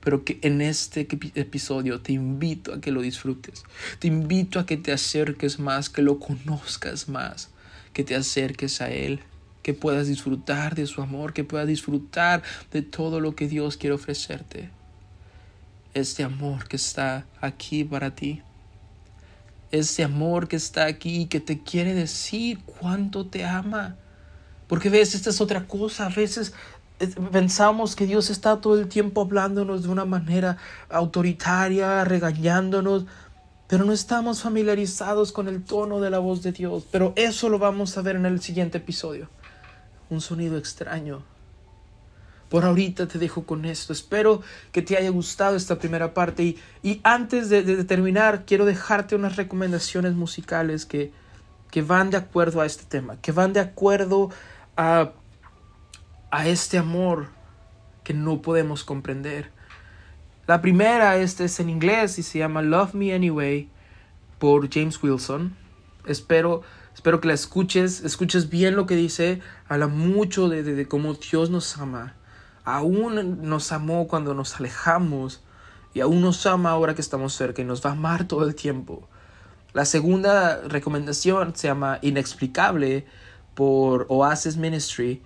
[0.00, 3.64] pero que en este episodio te invito a que lo disfrutes,
[3.98, 7.50] te invito a que te acerques más, que lo conozcas más,
[7.92, 9.20] que te acerques a Él,
[9.62, 13.94] que puedas disfrutar de su amor, que puedas disfrutar de todo lo que Dios quiere
[13.94, 14.70] ofrecerte.
[15.94, 18.42] Este amor que está aquí para ti
[19.78, 23.96] ese amor que está aquí y que te quiere decir cuánto te ama.
[24.68, 26.06] Porque ves, esta es otra cosa.
[26.06, 26.52] A veces
[27.32, 30.56] pensamos que Dios está todo el tiempo hablándonos de una manera
[30.88, 33.06] autoritaria, regañándonos,
[33.66, 36.86] pero no estamos familiarizados con el tono de la voz de Dios.
[36.90, 39.28] Pero eso lo vamos a ver en el siguiente episodio.
[40.10, 41.24] Un sonido extraño,
[42.48, 43.92] por ahorita te dejo con esto.
[43.92, 46.56] Espero que te haya gustado esta primera parte.
[46.82, 51.10] Y, antes de, terminar, quiero dejarte unas recomendaciones musicales que,
[51.70, 54.30] que van de acuerdo a este tema, que van de acuerdo
[54.76, 55.12] a,
[56.36, 57.28] a este amor
[58.02, 59.50] que no podemos comprender.
[60.46, 63.68] La primera este es en inglés y se llama Love Me Anyway
[64.38, 65.56] por James Wilson.
[66.06, 66.62] Espero,
[66.94, 71.50] espero que la escuches, escuches bien lo que dice, habla mucho de, de cómo Dios
[71.50, 72.14] nos ama
[72.64, 75.42] aún nos amó cuando nos alejamos
[75.92, 78.54] y aún nos ama ahora que estamos cerca y nos va a amar todo el
[78.54, 79.08] tiempo.
[79.72, 83.06] La segunda recomendación se llama Inexplicable
[83.54, 85.22] por Oasis Ministry,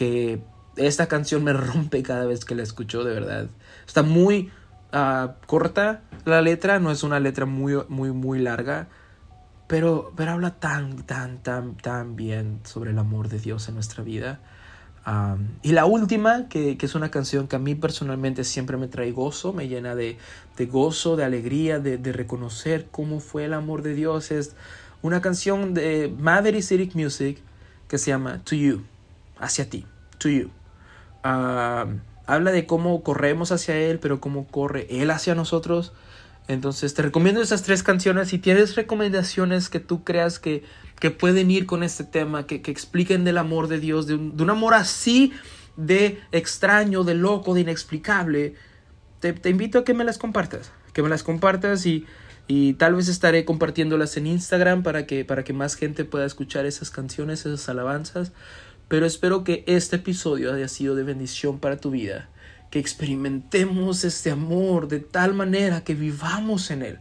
[0.00, 0.40] que
[0.76, 3.48] esta canción me rompe cada vez que la escucho, de verdad.
[3.86, 4.50] Está muy
[4.92, 8.88] ah, corta la letra, no es una letra muy, muy, muy larga,
[9.66, 14.02] pero, pero habla tan, tan, tan, tan bien sobre el amor de Dios en nuestra
[14.02, 14.40] vida
[15.62, 19.52] y la última, que, es una canción que a mí personalmente siempre me trae gozo,
[19.52, 20.18] me llena de,
[20.70, 24.54] gozo, de alegría, de, reconocer cómo fue el amor de Dios, es
[25.02, 27.38] una canción de Maverick City Music
[27.88, 28.82] que se llama To You,
[29.40, 29.86] hacia ti,
[30.18, 30.50] To You.
[31.22, 35.92] habla de cómo corremos hacia Él, pero cómo corre Él hacia nosotros.
[36.46, 38.28] Entonces te recomiendo esas tres canciones.
[38.28, 40.64] Si tienes recomendaciones que tú creas que
[41.00, 44.74] que pueden ir con este tema, que, expliquen del amor de Dios, de un, amor
[44.74, 45.32] así
[45.76, 48.54] de extraño, de loco, de inexplicable,
[49.18, 52.04] te, invito a que me las compartas, que me las compartas y,
[52.46, 56.66] y tal vez estaré compartiéndolas en Instagram para que, para que más gente pueda escuchar
[56.66, 58.32] esas canciones, esas alabanzas.
[58.90, 62.28] Pero espero que este episodio haya sido de bendición para tu vida,
[62.70, 66.98] que experimentemos este amor de tal manera que vivamos en él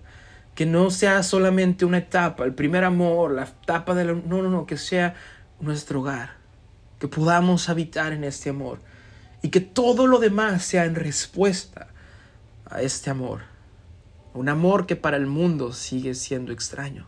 [0.59, 4.11] que no sea solamente una etapa, el primer amor, la etapa de la...
[4.11, 5.15] No, no, no, que sea
[5.61, 6.31] nuestro hogar,
[6.99, 8.81] que podamos habitar en este amor
[9.41, 11.87] y que todo lo demás sea en respuesta
[12.69, 13.39] a este amor.
[14.33, 17.07] Un amor que para el mundo sigue siendo extraño.